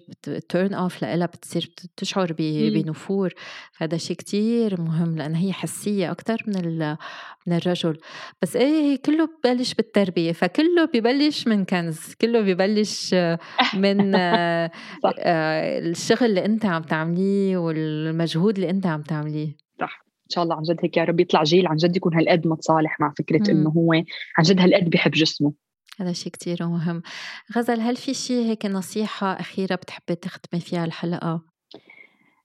[0.50, 3.34] turn off لها بتصير تشعر بنفور.
[3.72, 6.90] فهذا شيء كتير مهم لأن هي حسية أكتر من
[7.48, 7.98] من الرجل.
[8.42, 10.32] بس إيه هي كله ببلش بالتربية.
[10.32, 12.14] فكله ببلش من كنز.
[12.22, 13.16] كله ببلش
[13.74, 19.58] من آه، الشغل اللي أنت عم تعمليه والمجهود اللي أنت عم تعمليه.
[19.80, 20.04] صح.
[20.24, 23.00] إن شاء الله عن جد هيك يا رب يطلع جيل عن جد يكون هالقد متصالح
[23.00, 23.94] مع فكرة إنه هو
[24.38, 25.54] عن جد هالقد بيحب جسمه.
[26.00, 27.02] هذا شيء كتير مهم.
[27.56, 31.53] غزل هل في شيء هيك نصيحة أخيرة بتحبي تختمي فيها الحلقة؟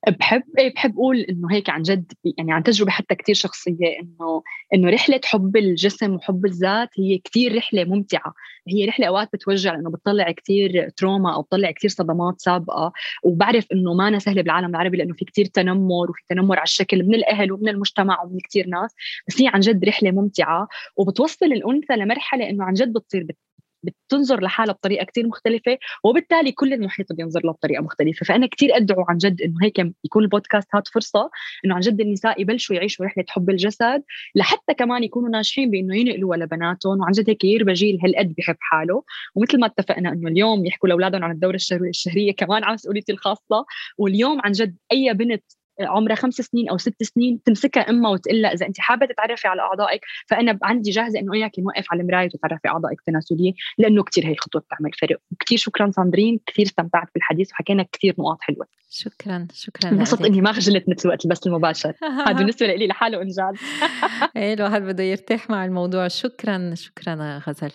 [0.06, 4.42] بحب إيه بحب أقول إنه هيك عن جد يعني عن تجربة حتى كثير شخصية إنه
[4.74, 8.34] إنه رحلة حب الجسم وحب الذات هي كثير رحلة ممتعة.
[8.68, 12.92] هي رحلة أوقات بتوجع لأنه بتطلع كثير تروما أو بتطلع كثير صدمات سابقة.
[13.24, 17.04] وبعرف إنه ما أنا سهلة بالعالم العربي لأنه في كثير تنمر وفي تنمر على الشكل
[17.04, 18.94] من الأهل ومن المجتمع ومن كثير ناس.
[19.28, 20.68] بس هي عن جد رحلة ممتعة.
[20.96, 23.26] وبتوصل الأنثى لمرحلة إنه عن جد بتصير
[23.82, 28.24] بتنظر لحالها بطريقة كتير مختلفة وبالتالي كل المحيط بينظر لها بطريقة مختلفة.
[28.26, 31.30] فأنا كتير أدعو عن جد إنه هيك يكون البودكاست هات فرصة
[31.64, 34.02] إنه عن جد النساء يبلشوا يعيشوا رحلة حب الجسد
[34.34, 39.02] لحتى كمان يكونوا ناجحين بإنه ينقلوها لبناتهم وعن جد هيك يربى جيل هالقد بحب حاله.
[39.34, 43.66] ومثل ما اتفقنا إنه اليوم يحكوا لأولادهم عن الدورة الشهريه كمان على مسؤوليتي الخاصة
[43.98, 45.44] واليوم عن جد أي بنت
[45.80, 49.62] عمرها خمس سنين أو ست سنين تمسكها أمها وتقول لها إذا انت حابة تتعرفي على
[49.62, 54.32] أعضائك فأنا عندي جاهزة إنه اياك نوقف على المراية وتتعرفي أعضائك التناسليه لأنه كثير هي
[54.32, 55.18] الخطوة بتعمل فرق.
[55.32, 58.66] وكثير شكرا ساندرين كثير استمتعت بالحديث وحكينا كثير نقاط حلوة.
[58.90, 61.94] شكرا شكرا انبسطت إني ما خجلت مثل وقت البث المباشر.
[62.26, 63.54] هذا بالنسبة لي لحاله إنجاز.
[64.36, 66.08] إيه الواحد بده يرتاح مع الموضوع.
[66.08, 67.70] شكرا شكرا غزل.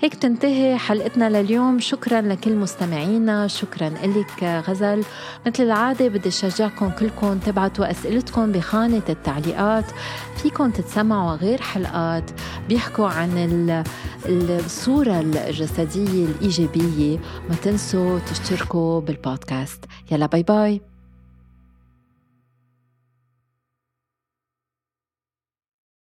[0.00, 1.78] هيك تنتهي حلقتنا لليوم.
[1.78, 3.46] شكرا لكل مستمعينا.
[3.46, 5.04] شكرا لك غزل.
[5.46, 9.84] مثل العادة بدي شجعكم كلكم تبعتوا أسئلتكم بخانة التعليقات.
[10.36, 12.30] فيكم تتسمعوا غير حلقات.
[12.68, 13.84] بيحكوا عن
[14.26, 17.18] الصورة الجسدية الإيجابية.
[17.48, 19.84] ما تنسوا تشتركوا بالبودكاست.
[20.10, 20.89] يلا باي باي.